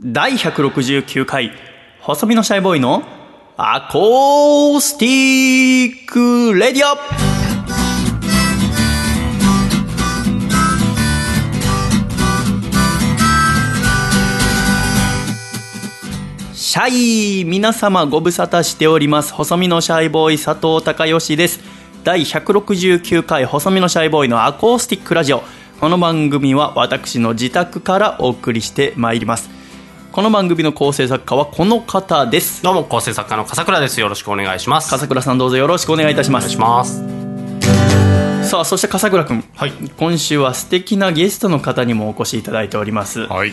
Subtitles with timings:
[0.00, 1.50] 第169回
[2.00, 3.02] 細身のシャイボーイの
[3.56, 6.96] アコースティックレディオ
[16.54, 19.32] シャイ皆様ご無沙汰しております。
[19.32, 21.58] 細身のシャイボーイ佐藤孝義です。
[22.04, 25.42] 第169回細身のシャイボーイのアコースティックラジオ。
[25.80, 29.57] この番組は私の自宅からお送りしてまいります。
[30.10, 32.62] この番組の構成作家はこの方です。
[32.62, 34.00] どうも構成作家の笠倉です。
[34.00, 34.90] よろしくお願いします。
[34.90, 36.44] 笠倉さんどうぞよろしくお願いいたします。
[36.44, 36.84] お願いしま
[38.42, 38.50] す。
[38.50, 39.72] さあそして笠倉君、はい。
[39.98, 43.20] 今週は素敵なゲストの方にもお越しいただいております。
[43.20, 43.50] はい。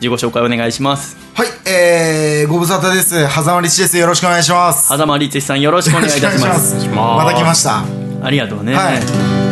[0.00, 1.18] 自己紹介お願いします。
[1.34, 3.28] はい、えー、ご無沙汰です。
[3.28, 3.98] 狭間律です。
[3.98, 4.88] よろしくお願いします。
[4.88, 6.88] 狭間律史さんよろしくお願いいたします。
[6.88, 7.84] また来ました。
[8.22, 9.49] ありがとうね、はい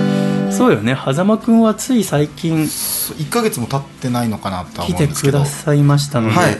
[0.52, 5.38] そうよね狭間君はつい最近1ヶ月も経ってないのかなとは来て思うんですけど。
[5.38, 6.58] くださいましたので、はい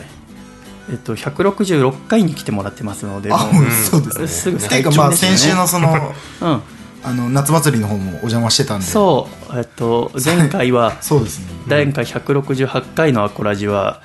[0.91, 4.27] えっと、166回に来てもらってますのであ、もうそうですね。
[4.27, 5.93] すぐっていうか、まあ、先週のその、
[6.41, 6.61] うん、
[7.03, 8.85] あの、夏祭りの方もお邪魔してたんで。
[8.85, 11.45] そう、えっと、前回はそうですね。
[11.67, 14.01] 第回168回のアコラジは、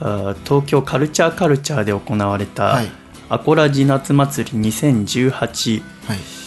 [0.00, 2.90] あ東京カルチャーカルチャーで行われた、はい
[3.30, 6.37] アコラジ夏祭り2018はい。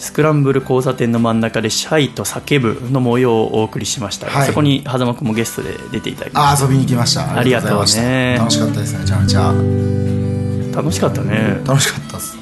[0.00, 4.46] スクランブル交差点の真ん中でシャイと叫ぶの模様をお送りしました、はい。
[4.46, 7.36] そこに狭間君もゲストで出ていただきましあ、遊びに来ました。
[7.36, 7.76] ありがとうね。
[7.76, 8.38] ございました。
[8.38, 10.72] 楽しかったですね、めちゃめちゃ。
[10.72, 11.60] た楽しかったね。
[11.66, 12.38] 楽しかったです。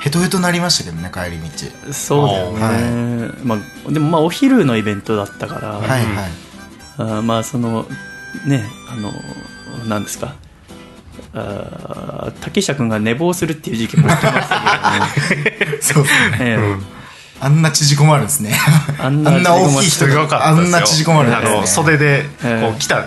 [0.00, 1.92] ヘトヘトなりましたけどね、帰り道。
[1.92, 6.02] そうだよね、まあ、でもまあお昼のイベントだったから、はいはい。
[6.98, 7.86] あーまあその
[8.46, 9.12] ねあの
[9.88, 10.36] 何ですか
[11.34, 13.76] あー竹下君が寝坊するっていう。
[13.76, 14.92] 時期も起きました
[15.80, 16.38] そうですね。
[16.38, 17.02] けど、ええ
[17.40, 18.56] あんな縮こまるんですね。
[19.00, 20.76] あんな大きい人すごかったですよ。
[20.76, 21.66] あんな縮こまるんあのですね。
[21.66, 23.04] 袖でええこう来た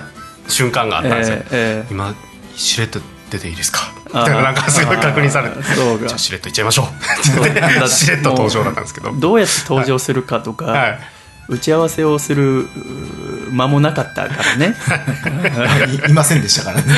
[0.50, 2.14] 瞬間があったんですよ、ええええ今
[2.56, 3.00] しれっと
[3.30, 3.80] 出ていいですか？
[4.14, 6.86] みあたいななんかすごい確認されてじゃあしれっといっちゃいましょう。
[7.26, 9.14] そうって言ってしれっと登場だったんですけど。
[9.14, 11.00] どうやって登場するかとか、はい。
[11.48, 12.68] 打ち合わせをする
[13.52, 14.76] 間もなかったからね。
[16.08, 16.94] い いませんでしたからね。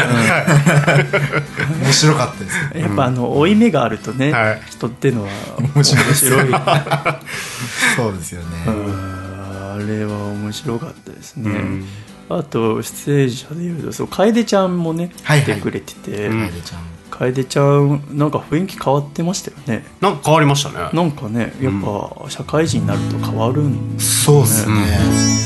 [1.84, 2.58] 面白かったです。
[2.78, 2.82] よ。
[2.88, 4.62] やっぱあの負い目があるとね、はい。
[4.70, 5.30] 人ってのは
[5.76, 6.62] 面白いです面白い。
[7.96, 8.48] そうですよね。
[8.66, 11.86] あれは面白かったですね、ん。
[12.30, 15.46] あと出演者でいうとそう楓ちゃんもねはいはい。
[15.46, 16.48] 来てくれてて、うん。
[16.48, 16.97] 楓ちゃん。
[17.10, 19.86] 楓ちゃんなんか雰囲気変わってましたよね。
[20.02, 20.90] なんか変わりましたね。
[20.94, 24.76] なんかねやっぱ社会人になると変わるんそうですね。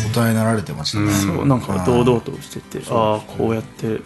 [0.07, 1.11] 大人になられてましたね。
[1.11, 4.01] そうなんか堂々としてて、ああこうやって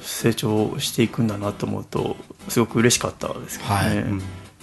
[0.00, 2.16] 成長していくんだなと思うと
[2.48, 3.96] すごく嬉しかったですけどはい。
[3.96, 4.04] ね、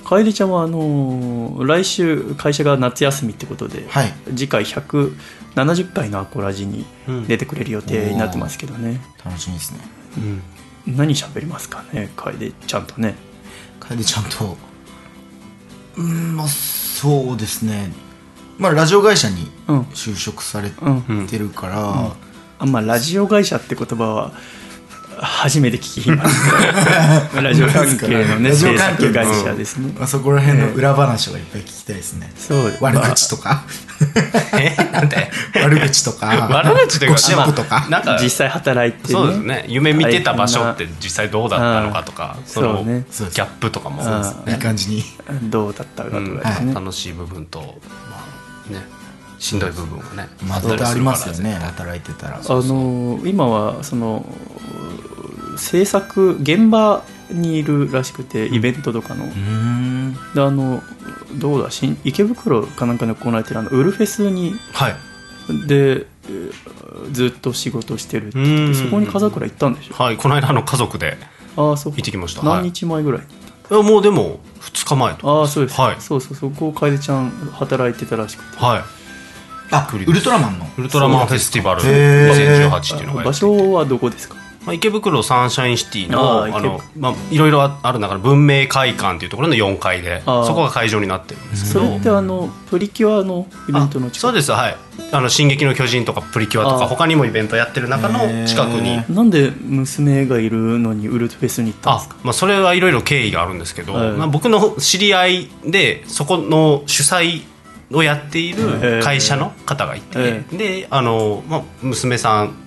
[0.03, 4.13] 楓ちゃんはあのー来週会社が夏休みってことで、はい。
[4.29, 6.85] 次回170回のアコラジに
[7.27, 9.79] 出てくれる予定になってますけどね、楽しみですね。
[10.17, 10.41] うん
[10.87, 12.09] 何喋りますかね？
[12.15, 13.15] 楓ちゃんとね。
[13.79, 14.57] 楓ちゃんと。
[15.97, 17.91] うーん、まあ、そうですね。
[18.57, 19.81] まあ、ラジオ会社にうん。
[19.93, 22.15] 就職されうんてるから、
[22.59, 22.69] あん。
[22.71, 24.31] まラジオ会社って言葉は
[25.19, 26.51] 初めて聞きます。
[27.41, 32.31] ラジオ関係のねラジオ制関係作会社ですね、まあ、そこら辺の裏話をいっぱい聞きたいですね。
[32.37, 32.77] そう。
[32.81, 33.63] 悪口とか、
[34.59, 35.31] えなんで？
[35.55, 37.87] 悪口とか、悪口というかゴシップとか。
[37.89, 39.65] なんか実際働いてねそうですね。
[39.67, 44.01] 夢見てた場所って実際どうだったのかとかそのギャップとかも
[44.47, 45.03] いい感じに。
[45.43, 46.37] どうだったかとかうん。
[46.37, 47.65] ですね、楽しい部分とま
[48.69, 48.81] あね
[49.39, 52.37] しんどい部分がねまあ、絶対ありますよね、働いてたら。
[52.37, 54.25] あの今はその
[55.57, 60.13] 制作現場にいるらしくてイベントとかの、うーん。
[60.33, 60.81] であの
[61.35, 64.95] どうだ新池袋かなんかで行われてるあのウルフェスにはい。
[65.67, 66.53] でえー
[67.11, 70.03] ずっと仕事してるってそこに風倉行ったんでしょ？
[70.03, 71.17] はいこの間あの家族で。
[71.55, 72.43] ああそう行ってきました。
[72.43, 73.21] 何日前ぐらい？
[73.21, 73.73] に、い。
[73.73, 75.95] やもうでも2日前とああそうです、はい。
[75.99, 78.57] そうそうそこ楓ちゃん働いてたらしくて。
[78.57, 78.81] はい。
[79.69, 80.67] あ、ウルトラマンの。
[80.77, 82.69] ウルトラマンフェスティバルへー。
[82.69, 84.35] 2018っていうのがや場所はどこですか？
[84.67, 91.85] まあ、池袋サンシャインシティのあの、まあ、いろいろある中で文明会館っていうところの4階でそこが会場になってるんですけど。
[91.85, 94.75] それってあのプリキュアのイベントの近くあそうですはい
[95.13, 98.95] 「あの進撃の巨人」とか「プリキュア」とか他にもイベントやってる中の近くに。
[98.95, 102.15] へなんで娘がいるのにウルトフェスに行ったんですか？
[102.19, 104.11] あまあ、それはいろいろ経緯があるんですけど、はい。
[104.11, 107.43] まあ、僕の知り合いでそこの主催
[107.93, 112.66] をやっている会社の方がいて、えであの、まあ、娘さん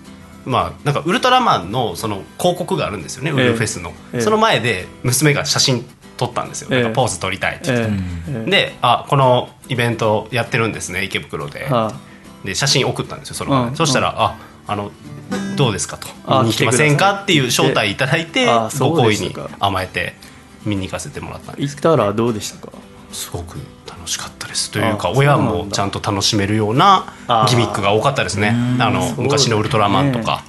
[0.50, 4.20] まあ、なんかウルトラマンのその広告があるんですよね、えウルフェスの、ええ。
[4.20, 5.87] その前で娘が写真
[6.17, 6.82] 撮ったんですよ、ええ。
[6.82, 7.87] なんかポーズ撮りたいって言
[8.43, 11.93] って、であこのイベントやってるんですね池袋で、は
[12.44, 13.76] で写真送ったんですよそのうん。
[13.76, 14.37] そしたら、あ
[14.67, 14.91] あの
[15.56, 16.08] どうですかと。
[16.26, 17.23] あ見に行きませんか？
[17.23, 18.47] っていう招待いただいて
[18.79, 20.14] ご好意に甘えて
[20.64, 22.73] 見に行かせてもらったんです行ったらどうでしたか？
[23.12, 23.58] すごく
[23.90, 28.54] 楽しかったですというかあ親もちゃんと楽しめるようなあギミックが多かったですね。
[28.78, 30.44] あの昔のウルトラマンとか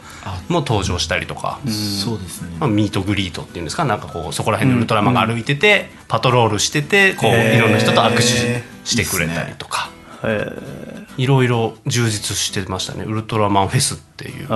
[0.48, 2.56] も登場したりとか、そうですね。
[2.60, 3.86] まあ、ミートグリートっていうんですか？
[3.86, 8.22] なんかこうそこら辺のウルトラマンが歩いてて、パトロールしててこういろんな人と握手
[8.86, 9.90] してくれたりとか。
[10.24, 10.56] え
[11.18, 13.04] いろいろ充実してましたね。
[13.04, 14.48] ウルトラマンフェスっていう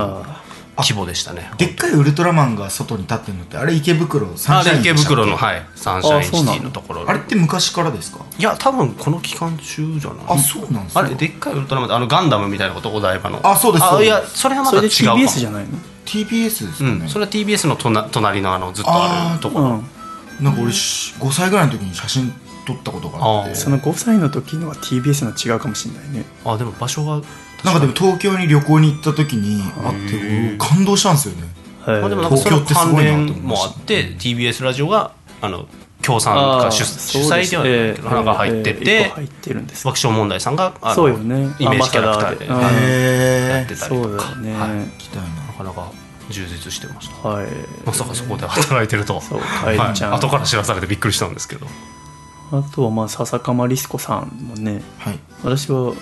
[0.78, 1.50] 規模でしたね。
[1.58, 5.16] でっかいウルトラマンが外に立ってるのってあれ池袋サンあシャインで池でしたっけ？
[5.16, 7.10] 袋のはいサンシャインシティのところ。
[7.10, 8.26] あれって昔からですか？
[8.38, 10.26] いや多分この期間中じゃない。
[10.28, 13.40] あそうなんですかあれでっかいウルトラマンってあのガンダムみたいなことお台場の。
[13.44, 14.08] あそうですそうです。
[14.08, 15.70] いやそれはまそれでた違う TBS じゃないの
[16.06, 19.66] ？TBS ですかね、うん、それは TBS のとな隣のあのずっとあるところ。
[19.66, 19.86] うん。
[20.44, 22.34] なんか俺し5歳ぐらいの時に写真
[22.68, 23.52] 撮ったことがあって。
[23.52, 26.26] あその5歳の時のは TBS の違うかもしれないね。
[26.44, 27.22] あでも場所が
[27.64, 31.44] なんかでも東京に旅行に行った時にあって俺感動したんですよね。
[31.82, 33.70] はいまあ、でもなんかその東京ってす関ごいなと思連もいました。
[33.70, 35.12] あって TBS ラジオが
[35.42, 35.68] あの
[36.02, 39.86] 協賛か主主催ではないけどなんか入ってて個入ってるんです。
[39.86, 41.56] 爆笑問題さんがあのそうよね。
[41.60, 44.76] イメージキャラクターでやってたりそうだとかよねはな。
[44.76, 45.92] なかなか
[46.30, 47.28] 充実してました。
[47.28, 47.48] はい。
[47.86, 49.74] まさかそこで働いてるとは。
[49.74, 49.78] い。
[49.78, 51.66] 後から知らされてびっくりしたんですけど。
[52.52, 54.84] あとはまあ笹かまリスコさんもね。
[55.00, 55.20] はい。
[55.44, 55.94] 私は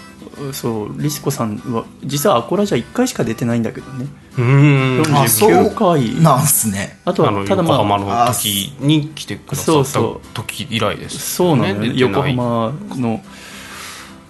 [0.51, 4.07] そうリスコさんは実はアコラじゃ1回しか出てないんだけどね。
[4.37, 6.21] うーんあそう49回。
[6.21, 6.99] なんすね。
[7.05, 10.27] あとはただ横浜まあの時に来てくださったそうそう。
[10.33, 11.93] 時以来ですそうなのよ。
[11.93, 13.21] ね横浜の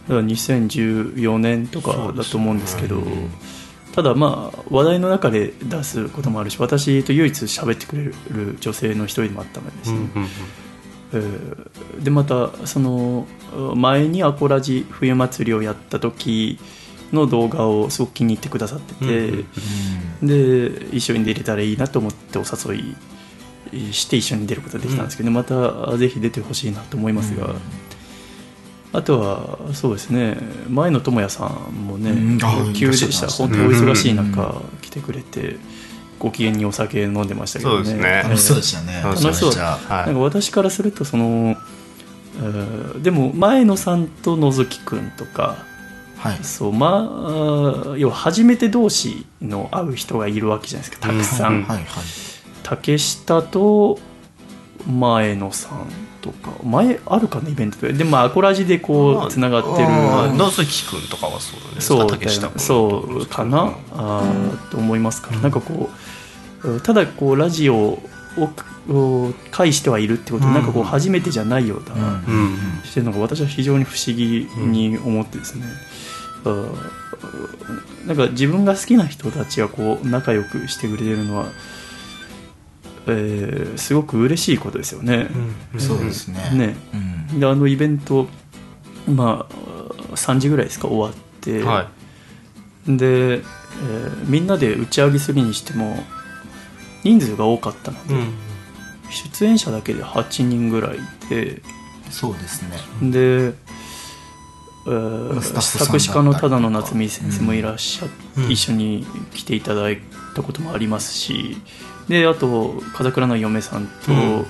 [0.07, 3.01] だから2014年とかだと思うんですけど。
[3.93, 10.29] ただまあ話題の中で出すこともあるし私と唯一喋ってくれる女性の一人でもあったのでですね、うんうんうん。
[11.13, 13.27] えーでまたその
[13.75, 16.59] 前にアコラジ冬祭りをやった時
[17.11, 19.45] の動画をすごく気に入ってくださってて、うん
[20.23, 22.95] で一緒に出れたらいいなと思ってお誘
[23.73, 27.55] いして一緒に出ることができたんですけど、またぜひ出てほしいなと思いますが、
[28.93, 30.37] あとはそうですね
[30.69, 33.27] 前野智也さんもね、うんあ急でした。
[33.27, 35.57] 本ね当お忙しい中来てくれて
[36.19, 37.85] ご機嫌にお酒飲んでましたけどね。
[37.85, 38.21] そうですね。
[38.23, 39.01] 楽しそうでしたね。
[39.03, 39.55] 楽しそう。
[39.55, 39.79] なん
[40.13, 41.72] か私からするとその、えー
[43.01, 45.57] でも前野さんと野月くんとか
[46.17, 46.39] はい。
[46.41, 47.09] そうま
[47.91, 51.63] あ要は初めて同士の会う人がいるわけじゃないですかたくさん、うん。
[51.63, 51.85] はいはい。
[52.63, 53.99] 竹下と
[54.87, 55.87] 前野さん
[56.21, 57.93] とか前あるかなイベントで。
[57.93, 59.87] でもアコラジでこまあうつながってる。
[60.37, 63.43] 野月君とかはそうですそう竹下君そうか。
[63.43, 65.89] な、あーと思いますから、なんかこ
[66.63, 67.99] うただこうラジオを
[68.89, 70.53] を介してはいるってことで、うん。
[70.53, 72.03] なんかこう初めてじゃないような、うん。
[72.03, 75.65] うんしてるのが私は非常に不思議に思ってですね、
[78.05, 81.45] なんか自分が好きな人たちがこう仲良くしてくれてるのは、
[83.07, 85.27] えーすごく嬉しいことですよね。
[85.77, 86.49] そうですね。
[86.53, 86.75] ね。
[87.31, 87.39] うん。
[87.39, 88.27] であのイベント、
[89.07, 89.53] まあ、
[90.15, 91.89] 3時ぐらいですか終わって、は
[92.87, 92.97] い。
[92.97, 93.43] で、えー
[94.27, 95.97] みんなで打ち上げするにしても
[97.03, 98.33] 人数が多かったので、うん
[99.09, 101.61] 出演者だけで8人ぐらいいて
[102.09, 103.11] そうですね。
[103.11, 103.53] で、
[104.85, 108.51] えー作詞家の只野夏美先生もいらっしゃっうん。
[108.51, 110.01] 一緒に来ていただい
[110.35, 111.57] たこともありますし
[112.07, 114.45] であと風倉の嫁さんとうん。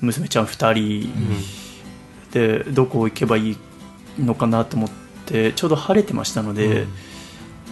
[0.00, 1.12] 娘ちゃん2人。
[2.32, 3.56] でどこ行けばいい
[4.18, 4.90] のかなと思っ
[5.26, 6.88] てちょうど晴れてましたので、うん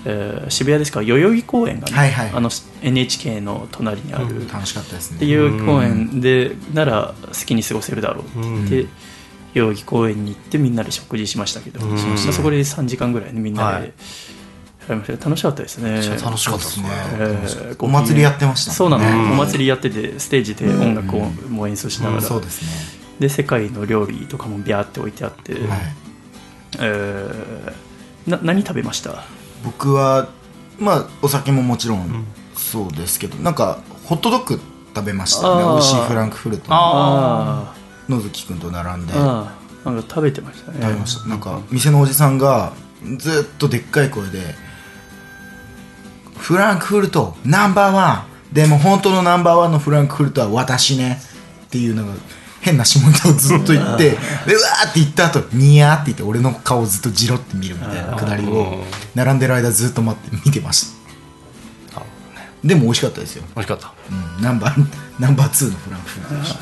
[0.04, 1.00] えー渋谷ですか？
[1.00, 2.30] ら代々木公園がね、はいはい。
[2.34, 2.50] あの
[2.82, 5.18] NHK の隣にある、うん楽しかったですね。
[5.18, 8.24] で代々木公園でなら好きに過ごせるだろう。
[8.24, 8.88] って言って、うん。
[9.54, 11.96] 代々木公園に行ってみんなで食事しましたけど、うん。
[11.96, 13.92] まあそこで3時間ぐらいねみんなで、はい。
[14.88, 16.00] 楽しかったですね。
[16.22, 16.86] 楽しかったですね。
[17.18, 19.32] えーお祭りやってましたそうなの、うん。
[19.32, 22.68] お祭りやっててステージで音楽をも演奏しながら、そうですね。
[23.20, 25.62] で世界の料理とかもビャーって置いてあって、はい。
[26.80, 29.24] えーな何食べました？
[29.64, 30.28] 僕は
[30.78, 34.60] まあお酒ももちろんそうですけどなんかホットドッグ
[34.94, 35.64] 食べましたよね。
[35.64, 36.76] 美味しいフランクフルトの。
[36.76, 37.74] あ
[38.08, 39.14] 野月君と並んで。
[39.14, 40.78] なんか食べてましたね。
[40.82, 41.28] 食べました。
[41.28, 42.72] なんか店のおじさんが
[43.18, 44.54] ずっとでっかい声で
[46.38, 48.54] 「フランクフルトナンバーワン。
[48.54, 51.20] でも本当のナンバーワンのフランクフルトは私ね」
[51.66, 52.12] っていうのが
[52.62, 61.02] 変な下ネタをずっと言ってでうわーって言った後ニヤーって言って俺の顔をずっとじろって見るみたいなくだりを並んでる間ずっと待って見てました。
[62.64, 63.92] でも美味しかったですよ、美味しかった。
[64.38, 64.86] うん、ナンバー
[65.18, 66.34] ナンバー2のフランクフルト。
[66.36, 66.54] でし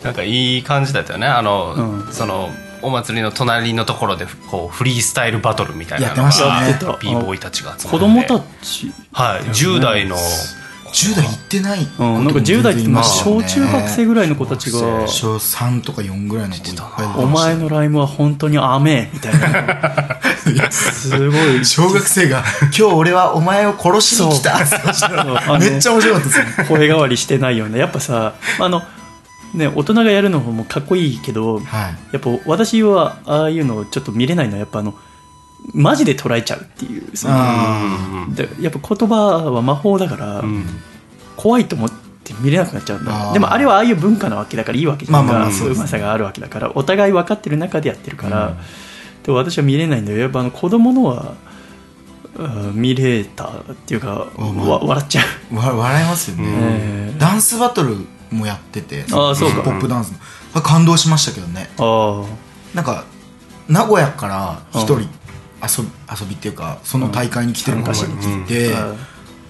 [0.00, 1.26] たなんかいい感じだったよね。
[1.26, 1.74] あの、
[2.04, 2.12] うん。
[2.12, 2.50] その
[2.82, 6.98] お祭りの隣のところでこうフリースタイルバトルみたいなのがやってましたね。
[7.00, 7.88] b ボーイたちが集まって。
[7.88, 9.40] 子供たち、はい。
[9.44, 10.16] 10代の
[10.94, 15.08] 10代行ってないうん、なんか10代ってまあ小中学生ぐぐらいの子たちが。
[15.08, 19.10] 小3とか4ぐらいの子いっぱいお前のライムは本当に雨。
[19.12, 20.70] みたいな。
[20.70, 21.64] すごい。
[21.64, 24.56] 小学生が「今日俺はお前を殺しに来た」
[25.58, 26.66] めっちゃ面白かったですね。
[26.68, 27.78] 声変わりしてないよね。
[27.78, 28.82] やっぱさあの
[29.52, 31.64] ね大人がやるのもかっこいいけどはい。
[32.12, 34.94] やっぱ私はああいうのをちょっと見れないのはやっぱあの
[35.72, 39.14] マジで捉えちゃうっていうそのやっぱ言葉
[39.50, 40.64] は魔法だから、うん。
[41.36, 43.32] 怖いと思って見れなくなっちゃうんだ。
[43.32, 45.26] でもあれはああいう文化なわけだからいいわけじゃん。
[45.26, 48.56] か、まあまあまあそういううまさがあるわけだからお互い分かってる中でやってるから、
[49.24, 50.18] でも私は見れないんだよ。
[50.18, 51.34] やっぱあの子供のは
[52.36, 57.96] うん見れたっていうか、あまあわ笑っちゃう、わ笑いますよね、えーダンスバトル
[58.30, 59.62] もやっててあーそうか。
[59.62, 60.10] ポップダンス。
[60.12, 60.18] の
[60.54, 61.70] あ感動しましたけどね。
[61.78, 62.24] あ
[62.74, 63.04] なんか
[63.68, 65.08] 名古屋から一人
[65.66, 65.90] 遊び
[66.20, 68.46] 遊びっていうかその大会に来てる子がい。
[68.46, 68.94] て、あ、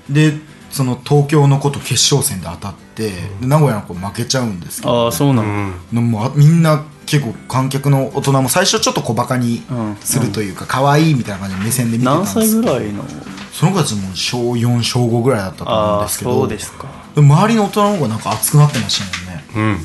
[0.09, 0.33] で
[0.71, 3.12] その東京の子と決勝戦で当たって、で
[3.47, 5.75] 名古屋の子負けちゃうんですけあどあそうなの、うん。
[5.92, 9.97] のもうあみんな結構観客の大人も最初ちょっと小バカにうん。
[9.97, 13.04] するというか可愛いみたいな感じで目線で見てたん何です歳ぐらいの
[13.52, 16.87] その子たちも小4小5ぐらいだったと思うんですけどそうですか。
[17.16, 19.78] 周りの大人の方がなんか熱くなってましたもんね。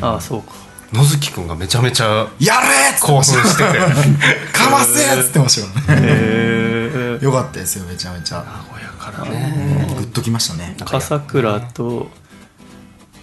[0.00, 0.04] ん。
[0.04, 0.52] ああそうか
[0.94, 3.78] 野月くんがめちゃめちゃやれーっつって興奮してて。
[4.56, 7.18] かませーっつってましたよね。
[7.20, 8.38] よかったですよめちゃめちゃ。
[8.38, 9.86] 名古屋からね。
[9.96, 10.76] グッときましたね。
[10.84, 12.10] 笠倉と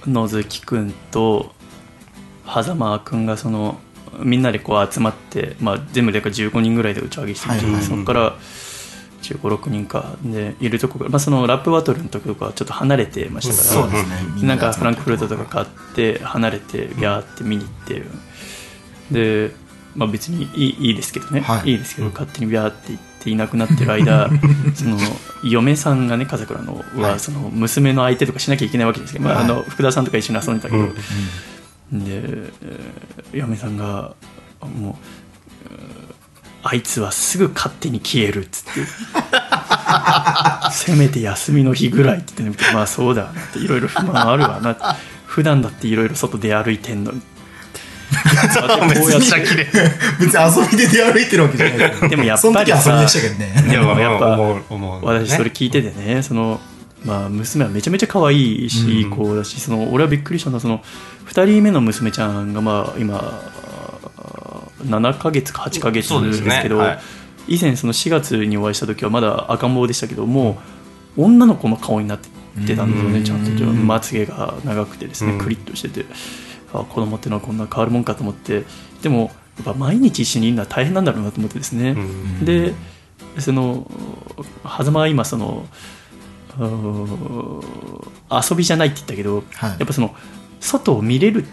[0.06, 1.54] 野月くんと
[2.46, 3.80] 狭間くんがその
[4.20, 7.90] みんなでこう集まって、まあ、全部でか15人ぐらいで打ち上げしてるじゃないはいはい。
[7.90, 8.71] そこから1 5
[9.22, 14.06] 6人かでいるとこから、まあ、そのラップバトルの時とかはちょっと離れてましたからね。
[14.36, 18.04] みなんかフランクフルトとか買って離れてビャーって見に行って
[19.12, 19.52] で、
[19.96, 21.72] まあ、別にいいいいですけどね、はい。
[21.72, 24.30] いいですけど勝手にビャーって行っていなくなってる間
[24.74, 24.98] その
[25.44, 27.20] 嫁さんがね笠倉のは、はい。
[27.20, 30.96] その娘の相手とかしなきゃいけないわけですけど、まあ、あの福田さんとか一緒に遊んでたけど、うんで、
[31.98, 34.14] えー嫁さんが
[34.62, 34.96] もう
[35.70, 36.01] えー
[36.64, 38.82] あいつはすぐ勝手に消えるっつって。
[40.72, 42.74] せめて休みの日ぐらいって言ってね。
[42.74, 44.76] まあそうだよなっていろいろ不満あるわな
[45.26, 47.22] 普段だっていろいろ外出歩いてんのに。
[47.22, 47.28] こ
[48.62, 49.68] うやってめっちゃ綺麗
[50.20, 52.10] 別に遊びで出歩いてるわけじゃない。
[52.10, 53.06] でもやっぱりさ
[53.70, 54.38] でもやっぱ
[55.02, 56.60] 私それ聞いててねその
[57.04, 60.84] まあ、娘はめちゃめちゃ可愛いし、いい子だしその俺はびっくりしたのはその
[61.26, 63.42] 2人目の娘ちゃんがまあ今
[64.84, 66.84] 7ヶ月か8ヶ月ですけど、ね。
[66.84, 67.00] はい。
[67.48, 70.60] 以前その4月にお会いした時はまだ赤ん坊でしたけども
[71.18, 73.14] う女の子の顔になってたんですようん。
[73.14, 73.64] ねちゃんと。
[73.66, 75.40] まつげが長くてですねうん。
[75.40, 76.06] クリッとしてて。
[76.74, 78.64] あ子供ってのはこんな変わるもんかと思って。
[79.02, 82.46] でもやっぱ毎日一緒にいるのは大変なんだろうなと思ってですね、うん。
[82.46, 82.74] で
[83.38, 83.90] その
[84.64, 85.66] 狭間は今その
[88.32, 89.70] 遊びじゃないって言ったけど、はい。
[89.72, 90.16] やっぱその
[90.60, 91.46] 外を見れる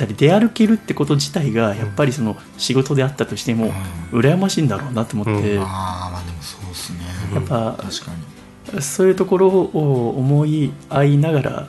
[0.00, 3.72] たり出歩けるってこと自体がやっぱりその仕事であったとしても
[4.12, 5.62] 羨ましいんだろうなと思って、うん。
[5.62, 6.98] ああまあでもそうですね。
[7.34, 8.10] やっぱ確か
[8.74, 8.82] に。
[8.82, 11.68] そういうところを思い合いながら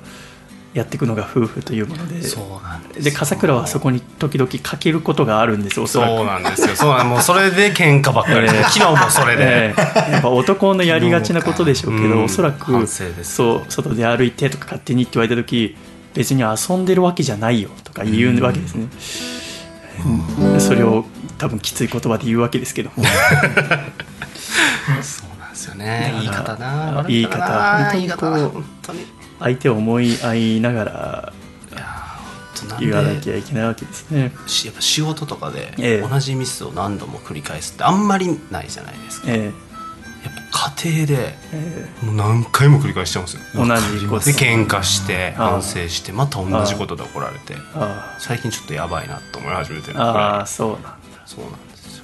[0.74, 6.16] やっていくのが夫婦というものでそうなんですで笠倉はそこに時々かけることがあるんですおそらく。
[6.16, 6.76] そうなんですよ。
[6.76, 10.12] そうなんもうそれで喧嘩ばっかり、え え昨日もそれで、ええ。
[10.12, 12.24] やっぱ男のやりがちなことでしょうけど、うん。
[12.26, 12.88] おそらく
[13.24, 15.76] そう外で歩いてとか勝手にって言われた時
[16.14, 18.88] 別に遊んでるわけじゃないよとか言うわけですね、
[20.42, 20.62] うん。
[20.62, 21.06] それを
[21.38, 23.04] 多分きつい言葉で言うわけですけども。
[25.02, 26.12] そうなんですよね。
[26.14, 27.00] 言い方な。
[27.00, 29.06] あ言い方本当に。
[29.40, 31.34] 相手を思い合いながら
[32.80, 34.32] 言わなきゃいけないわけですね。
[34.48, 36.08] しやっぱ仕事とかでええ。
[36.08, 39.71] 同じミスを何度も繰り返すってあんまりないじゃないですか、えやっぱ
[40.52, 42.06] 家庭でええ。
[42.06, 43.42] もう何回も繰り返しちゃうんですよ。
[43.56, 44.26] え同じこと。
[44.26, 47.56] で喧嘩して反省してまた同じことで怒られて。
[47.74, 50.92] あ最近ちょっとやばいなと思い始めてるあああそうなんだ。
[51.26, 52.04] そうなんですよ。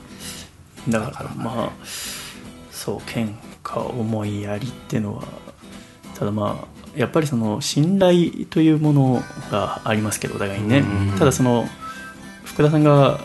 [0.89, 1.70] だからまあ
[2.72, 5.24] そう喧嘩思いやりっていうのは
[6.18, 10.80] ただまあやっぱりその信頼というものがありますけどお互いにね。
[10.80, 11.20] うん。
[11.20, 11.68] ただその
[12.46, 13.20] 福田さんがあ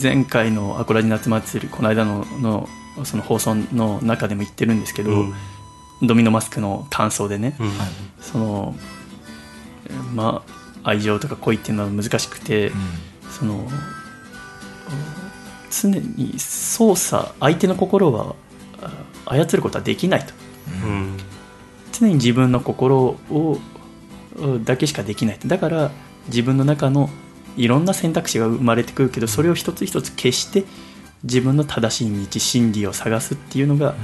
[0.00, 2.68] 前回の「アコラジ夏祭り」この間のの
[3.04, 5.34] その放送の中でも言ってるんですけど、うん。
[6.02, 7.68] ドミノマスクの感想でね、うん。
[7.68, 7.88] はい。
[8.20, 8.74] その
[10.14, 10.42] ま
[10.82, 12.72] あ愛情とか恋っていうのは難しくて、
[13.30, 13.68] その
[15.70, 18.34] 常に操作相手の心は
[19.26, 20.32] あ操ることはできないと。
[20.84, 21.16] うん。
[21.92, 23.58] 常に自分の心を
[24.64, 25.48] だけしかできないと。
[25.48, 25.90] だから
[26.28, 27.10] 自分の中の
[27.56, 30.64] いろんな選択肢が生まれてくるけどそれを一つ一つ消して
[31.24, 33.94] 自分の正しい道真理を探すっていうのが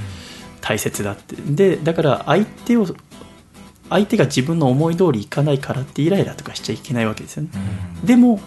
[0.61, 1.35] 大切だって。
[1.35, 2.87] でだから相手を
[3.89, 7.49] 相手が自分の思い通りいかないからってイライラとかしちゃいけないわけですよね、
[8.03, 8.39] でも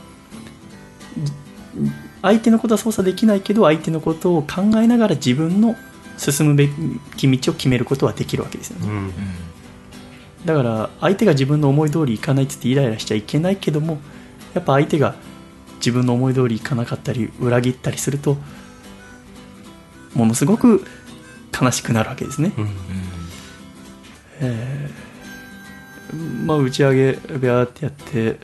[2.22, 5.76] 相手のことは操作できないけど相手のことを考えながら自分の
[6.16, 6.68] 進むべ
[7.16, 9.12] き道を決めることはできるわけですよね、うん。
[10.44, 13.98] だから相手が自分の思い通りいかないって言ってイライラしちゃいけないけども
[14.54, 15.14] やっぱ相手が
[15.76, 18.36] 自分の思い通りいかなかったり裏切ったりすると
[20.14, 20.84] ものすごく
[21.60, 22.68] 悲しくなるわけですね、うん
[24.40, 25.08] えー
[26.46, 28.40] まあ打ち上げビャーってやって、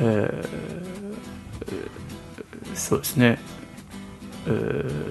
[0.02, 0.60] ー
[2.74, 3.38] そうですね、
[4.46, 5.10] えー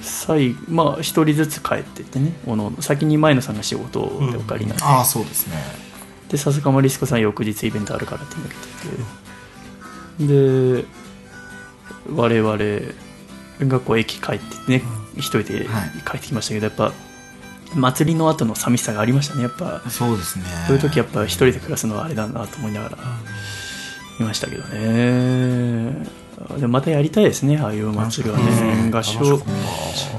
[0.00, 4.00] 最後まあ一人ずつ帰ってってねおの先に前野さんが仕事
[4.30, 5.56] でお借りになって、ああそうですね。
[6.28, 8.54] で笹川リスコさん翌日イベントあるからって抜け
[10.18, 10.84] ててで
[12.14, 12.58] 我々
[13.60, 14.82] がこう駅帰ってね
[15.16, 15.90] 一人ではい。
[16.04, 16.92] 帰ってきましたけどやっぱ
[17.74, 19.82] 祭りの後の寂しさがありましたねやっぱ。
[19.90, 20.44] そうですね。
[20.66, 22.98] そういう時やっぱ一人で暮らすのはあれだなと思いながら
[24.20, 26.06] いましたけどね。
[26.56, 28.90] でもまたやりたいですねああいうお祭りはね。
[28.90, 29.18] 合唱。
[29.20, 29.44] 合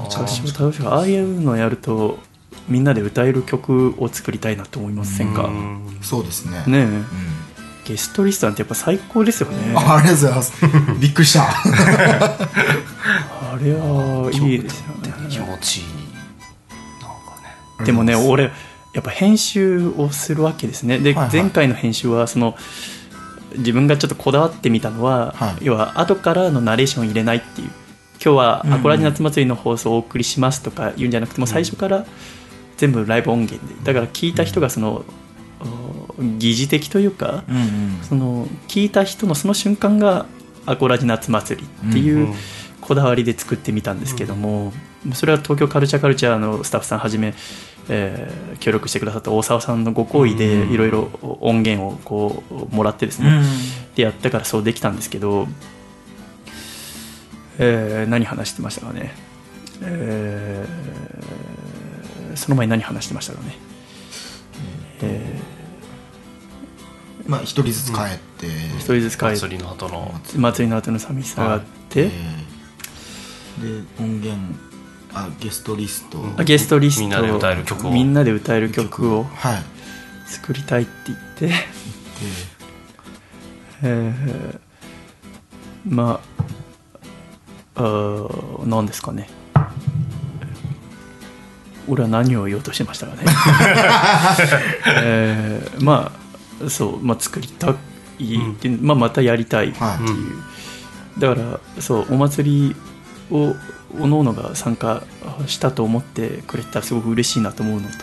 [0.08, 0.18] 唱
[0.62, 0.88] 楽しく。
[0.88, 2.18] ああいうのやると
[2.68, 5.44] みんなで歌える曲を作りたいなと思いませんか？
[5.44, 5.98] うん。
[6.02, 6.62] そうですね。
[6.66, 6.82] ねえ。
[6.84, 7.06] うん
[7.90, 9.74] ゲストリストなんてやっぱ最高ですよね。
[9.74, 10.52] あありがとうございます。
[11.00, 11.42] びっくりした。
[11.42, 11.48] あ
[13.60, 15.12] れはいいですよね。
[15.28, 15.84] 気持ちいい。
[17.00, 17.16] なんか
[17.80, 18.44] ねでもね俺
[18.94, 20.98] やっぱ編集をするわけですね。
[20.98, 21.32] で、はいはい。
[21.32, 22.56] 前回の編集はその
[23.56, 25.64] 自分がちょっとこだわってみたのは、はい。
[25.64, 27.70] 要は後からのナレーションを入れないっていう。
[28.22, 32.04] 今日はアコラジ夏祭りの放送をお送りしますとか言うんじゃなくてもう最初から
[32.76, 33.74] 全部ライブ音源で。
[33.82, 35.04] だから聞いた人がその、お
[36.38, 37.98] 疑似的というか、うんうん。
[38.02, 40.26] その聞いた人のその瞬間が
[40.66, 42.34] アコラジ夏祭りっていううん
[42.80, 44.72] こだわりで作ってみたんですけども、
[45.12, 47.34] それは東京カルチャーカルチャーのスタッフさんはじめ、
[47.88, 53.44] えー協力してくださった大沢さんのご厚意でうんいろいろ音源をこうもらってですね、うん
[53.94, 55.46] でやったからそうできたんですけど、
[57.58, 59.12] えー何話してましたかね、
[59.82, 63.56] えーその前に何話してましたかね、
[65.02, 65.38] え
[67.30, 70.12] まあ一人ずつ帰ってー一人ずつ帰って祭りの後の。
[70.36, 72.10] 祭りの後の寂しさがあって、で
[74.00, 74.36] 音源
[75.14, 76.18] あゲストリスト。
[76.18, 77.00] うんあゲストリスト。
[77.02, 77.90] みんなで歌える曲を。
[77.92, 79.62] みんなで歌える曲をはい。
[80.26, 81.54] 作りたいって言って、で
[83.84, 84.60] えー
[85.88, 86.20] ま
[87.76, 89.28] ああー何ですかね。
[91.88, 93.22] 俺は何を言おうとしてましたかね、
[95.02, 96.19] えーまあ
[96.68, 97.76] そう、まあ、作りたいっ
[98.58, 99.98] ていう、まあ、またやりたいっていう、は
[101.16, 101.20] い。
[101.20, 102.76] だからそうお祭り
[103.30, 103.54] を
[103.98, 105.02] おのおのが参加
[105.46, 107.94] したと思ってくれたらすごく嬉しいなと思うのと、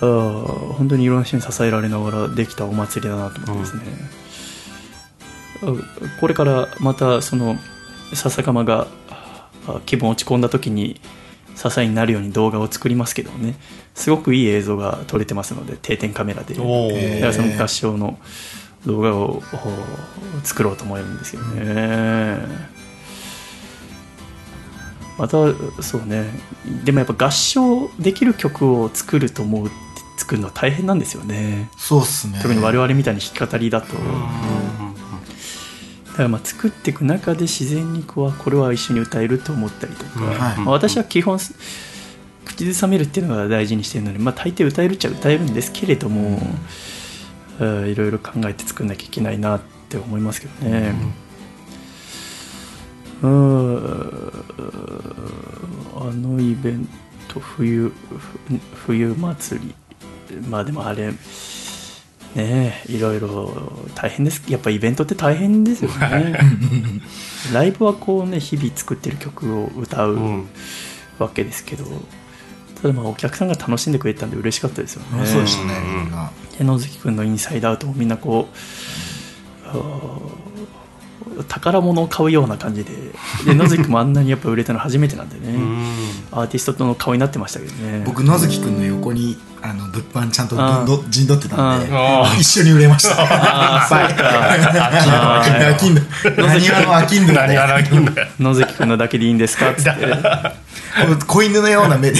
[0.00, 3.82] あー本当にいろんな人に支えられながらできたお祭りだなと思ってですね、
[5.62, 7.56] あこれからまたその
[8.14, 8.86] 笹かまが
[9.66, 11.00] あ気分落ち込んだ時に
[11.56, 13.56] 支えになるように動画を作りますけどね。
[13.94, 16.54] すごくいい映像が撮れてますので定点カメラで。
[16.54, 16.90] その
[17.62, 18.18] 合唱の
[18.84, 22.38] 動画をお作ろうと思うんですよね、
[25.18, 25.38] また
[25.82, 26.26] そうね。
[26.84, 29.70] でもやっぱ合唱できる曲を作ると思う
[30.18, 31.68] 作るのは大変なんですよね。
[31.76, 32.38] そうっすね。
[32.42, 33.88] 特に我々みたいに弾き語りだと、
[36.16, 40.26] だうんからまあ作っていく中で自然にこうこれは一緒に歌えると思ったりとか、うん。
[40.26, 40.58] はい。
[40.58, 41.38] まあ私は基本
[42.44, 46.40] 口ずさめるっていうのが大事にしてるので、まあ、大抵歌えるっちゃ歌えるんですけれども、
[47.58, 50.94] えーいろいろ考えて作んなきゃいけないなって思いますけどね。
[53.22, 54.32] うーん。
[55.96, 56.88] あのイベン
[57.28, 57.94] ト冬ふ
[58.86, 59.74] 冬祭り。
[60.48, 61.12] まあでもあれ
[62.34, 63.50] ねえいろいろ
[63.94, 64.42] 大変です。
[64.48, 66.38] やっぱイベントって大変ですよね。
[67.52, 70.48] ライブはこうね日々作ってる曲を歌ううん。
[71.18, 71.84] わけですけど
[72.74, 75.24] ただまあお客さんが楽しんでくれたんで嬉しかったですよね。
[75.24, 75.74] そうでしたね。
[75.78, 76.04] うん。
[76.04, 76.10] みん。
[76.10, 80.45] なで野月君のインサイドアウトもみんなこう、あー
[81.44, 82.90] 宝物を買うような感じで。
[83.44, 85.94] で 野月君もあんなにやっぱ売れたの初めてなんでね、うん。
[86.32, 88.02] アーティストの顔になってましたけどね。
[88.04, 90.86] 僕野月くんの横にあの物販ちゃんとあー。
[90.86, 92.40] どんど陣取ってたんであー。
[92.40, 93.16] 一緒に売れました。
[97.32, 99.90] 何がなきんだよ野関君のだけでいいんですかっつって。
[101.26, 102.18] 子犬のような目で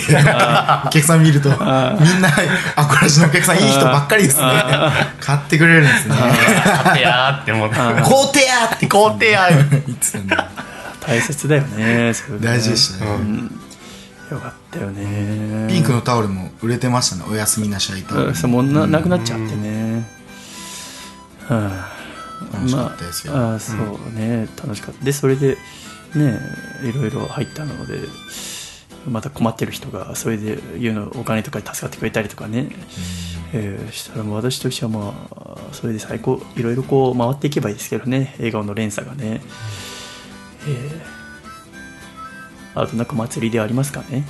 [0.87, 2.29] お客さん見るとみんな
[2.77, 4.47] アコラジのお客さんいい人ばっかりですね。
[5.21, 6.15] 買ってくれるんですね。
[6.99, 7.77] いやーって思って。
[8.03, 9.49] 皇帝やって皇帝や
[9.87, 10.37] 言ってたんで
[11.01, 13.49] 大切だよね大事でしたね
[14.31, 15.69] よかったよね。
[15.69, 17.25] ピンクのタオルも売れてましたね。
[17.31, 20.05] おやすみなシャイタオもうななくなっちゃってね。
[21.49, 21.71] うん。
[22.53, 23.33] 楽しかったですよ。
[23.33, 25.05] まあ、あーそうね、楽しかった。
[25.05, 25.57] でそれで
[26.17, 26.41] ね
[26.83, 28.01] いろいろ入ったので
[29.09, 32.69] また困ってる人がそれで言うのお金とかで助かってくれたりとかね、
[33.59, 38.35] えーしたらもう私としてはまあそれで最高いろいろこう回っていけばいいですけどね。
[38.39, 39.41] 笑顔の連鎖がね、
[40.69, 41.17] えー
[42.79, 44.27] あとなんか祭りでありますかね。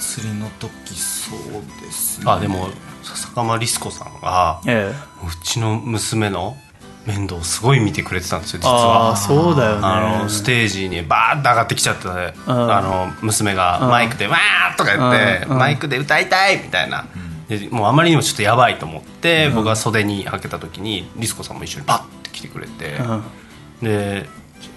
[0.00, 2.24] 祭りの時そうですね。
[2.30, 2.68] あでも
[3.04, 6.56] 笹かまリスコさんがえうちの娘の
[7.06, 9.08] 面倒をすごい見てくれてたんですよえ実は。
[9.10, 9.80] ああそうだよね。
[9.84, 15.58] あのステージにバーッと上がってきちゃってあの娘がマイクで「わー!」とか言ってうん。
[15.58, 17.06] マイクで歌いたいみたいな
[17.48, 23.84] でもうあまりにもちょっとやばいと思って僕が袖にはけた時にリスコさんも一緒にパッて来てくれてうん。
[23.86, 24.26] で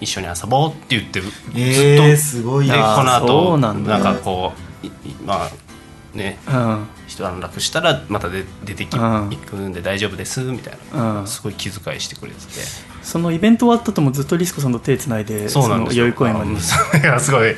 [0.02, 4.00] 一緒に遊ぼうって言ってずっえーとすごいでなこのそ後うなんだ。
[4.00, 4.52] なんかこ
[4.84, 4.88] う
[5.26, 6.88] まあねうん。
[7.08, 9.02] 一段落したらまたで出てきうん。
[9.30, 11.00] 行くんで大丈夫ですみたいうん。
[11.00, 12.54] なすごい気遣いしてくれてて。
[13.02, 16.04] そのイベント終わった後もずっとリスコさんと手つないでそうなんですよ。
[16.12, 16.60] 代々木公園
[17.22, 17.56] すごい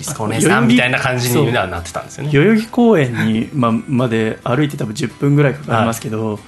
[0.00, 2.32] リスコお姉さんみたいな感じにはなってたんですよね。
[2.32, 6.40] 代々木公園に、ま、まで歩いて多分10分ぐらいかかりますけど、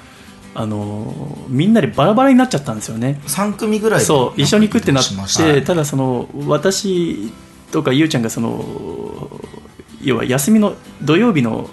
[0.54, 3.20] あのみんなでバラバラになっちゃったんですよね。
[3.26, 7.30] 3組ぐらいでそう一緒に行くってなっしましてただその私
[7.70, 9.40] とかゆうちゃんがその
[10.02, 11.70] 要は休みの土曜日の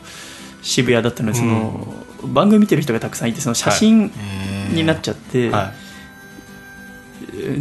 [0.62, 1.88] 渋谷だったのでその、
[2.24, 4.12] 番組見てる人がたくさんいてその写真
[4.74, 5.74] になっちゃって、は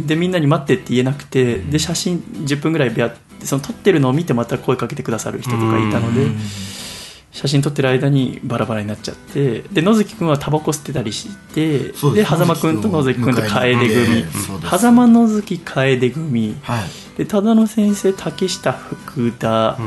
[0.05, 6.27] でみんなに待ってって言えなくてで写真10分ぐらいビャってその撮ってるのを見てまた声かけてくださる人とかいたので
[7.31, 14.25] 写真撮ってる間にバラバラになっちゃってで野月君はタバコ吸ってたりしてで狭間君と野月君と楓組。
[14.79, 16.57] 狭間野月楓組。
[16.63, 17.17] はい。
[17.17, 19.77] で忠野先生竹下福田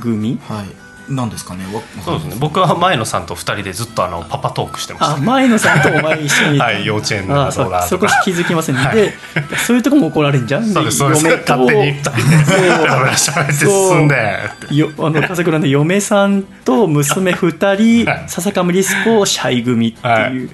[0.00, 0.38] 組。
[0.42, 1.64] はい何ですかね？
[1.74, 2.36] わそうですね。
[2.38, 5.14] 僕は前野さんと二人でずっとあのパパトークしてました。
[5.14, 6.58] あ前野さんとお前一緒に。
[6.58, 8.96] はい幼稚園あのそそこ気づきませんね、はい。
[8.96, 9.12] で
[9.56, 10.66] そういうとこも怒られんじゃん。
[10.66, 11.26] そうですそうです。
[11.26, 11.56] 嫁と。
[11.56, 14.76] 勝手に二人でって進んで。
[14.76, 18.28] よあの笠倉の嫁さんと娘2人はい。
[18.28, 20.50] 笹上リスコシャイ組っていう、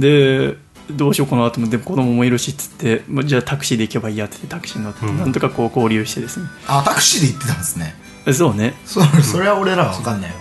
[0.00, 0.56] で
[0.90, 5.18] どうしようかなと思って子供もいるしっつってまあじゃあタクシーで行けばいいやって言ってタクシーに乗って、うん。
[5.18, 6.46] なんとかこう交流してですね。
[6.68, 7.94] あタクシーで行ってたんですね
[8.32, 8.74] そうね。
[8.84, 10.36] そそれは俺らは分かんないよ。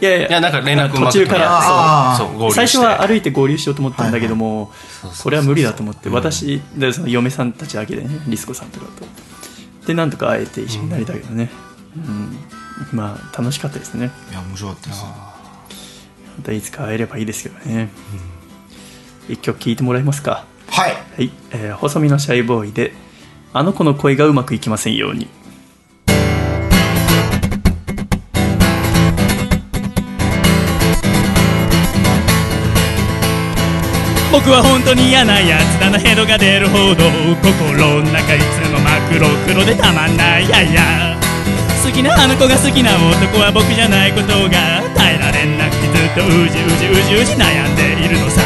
[0.00, 0.28] いやいや。
[0.28, 2.16] いやなんか連絡途中から。
[2.16, 2.54] そうそう合流して。
[2.54, 4.70] 最初は歩いて合流しようと思ったんだけども、
[5.22, 9.06] これは無理だと思って、私でその嫁さんたちだけでねリスコさんとかと。
[9.86, 11.50] でなんとか会えて一緒になりたけどね、
[11.96, 12.36] うん。
[12.92, 14.10] まあ楽しかったですね。
[14.30, 17.88] いや面白かったですまたいつか会えればいいですけどね、
[19.28, 20.44] 一曲聴いてもらえますか？
[20.68, 20.92] はい。
[20.92, 22.92] はい、えー細身のシャイボーイで
[23.52, 25.28] 「あの子の恋がうまくいきませんように」
[34.30, 35.98] 僕は本当に嫌なやつだな。
[35.98, 37.08] ヘドが出るほど
[37.40, 40.48] 心の中いつも真っ黒黒でたまんない。
[40.48, 41.16] やいや。
[41.82, 48.42] 好きなあの子が好きな男は僕じゃないことが耐えられなくてずっとうじうじうじうじ悩んでいるのさ。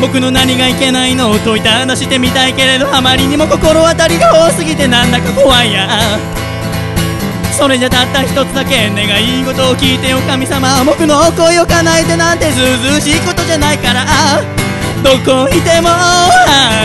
[0.00, 5.88] 僕の何がいけないのを問いただしてみたいけれどあまりにも心当たりが多すぎてなんだか怖いや。
[7.58, 14.57] それじゃたった一つだけ願い事を聞いてよ神様僕の恋を叶えてなんてずうずうしいことじゃないから。
[15.02, 15.88] どこいても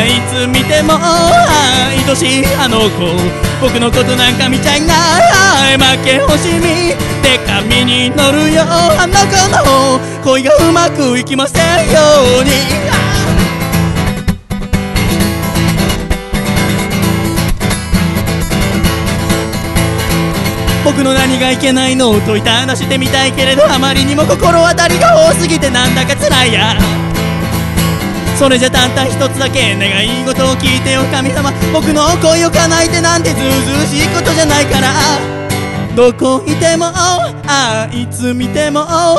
[0.06, 3.16] いつ見ても愛しいあの子
[3.62, 4.94] 僕のことなんか見ちゃいな
[5.74, 12.00] い負け惜しみで紙に乗るよあの子の恋がうまくいきませんよ
[12.42, 12.52] うに
[20.86, 26.78] 僕の何がいけないのを問いただしてみたいけれどあまりにも心当たりが多すぎてなんだか辛いや
[28.38, 31.52] それじゃたった一つだけ願い事を聞いてよ神様。
[31.72, 33.48] 僕の恋を叶えてなんてずうず
[33.84, 34.92] うしいことじゃないから。
[35.96, 39.16] どこいてもあいつ見てもあ